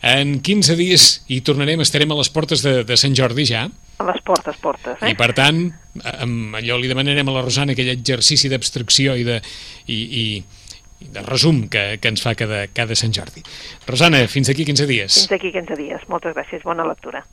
En 0.05 0.39
15 0.43 0.75
dies 0.79 1.07
hi 1.31 1.39
tornarem, 1.47 1.81
estarem 1.81 2.11
a 2.11 2.19
les 2.19 2.29
portes 2.29 2.63
de, 2.65 2.83
de 2.83 2.97
Sant 2.99 3.15
Jordi 3.15 3.47
ja, 3.47 3.69
A 3.97 4.03
les 4.03 4.19
portes, 4.27 4.57
portes, 4.59 4.99
eh? 4.99 5.13
i 5.13 5.15
per 5.15 5.31
tant, 5.31 5.61
amb 6.03 6.57
allò 6.59 6.75
li 6.75 6.89
demanarem 6.91 7.29
a 7.31 7.35
la 7.37 7.43
Rosana 7.45 7.71
aquell 7.71 7.93
exercici 7.93 8.51
d'abstracció 8.51 9.15
i 9.15 9.23
de, 9.23 9.39
i, 9.87 9.95
i, 9.95 10.25
i 10.99 11.07
de 11.15 11.23
resum 11.23 11.69
que, 11.71 11.85
que 12.03 12.11
ens 12.11 12.25
fa 12.25 12.35
cada, 12.35 12.65
cada 12.75 12.97
Sant 12.99 13.15
Jordi. 13.15 13.45
Rosana, 13.87 14.25
fins 14.27 14.51
aquí 14.51 14.67
15 14.67 14.89
dies. 14.91 15.21
Fins 15.23 15.39
aquí 15.39 15.53
15 15.55 15.79
dies. 15.79 16.03
Moltes 16.11 16.35
gràcies. 16.35 16.67
Bona 16.67 16.87
lectura. 16.91 17.23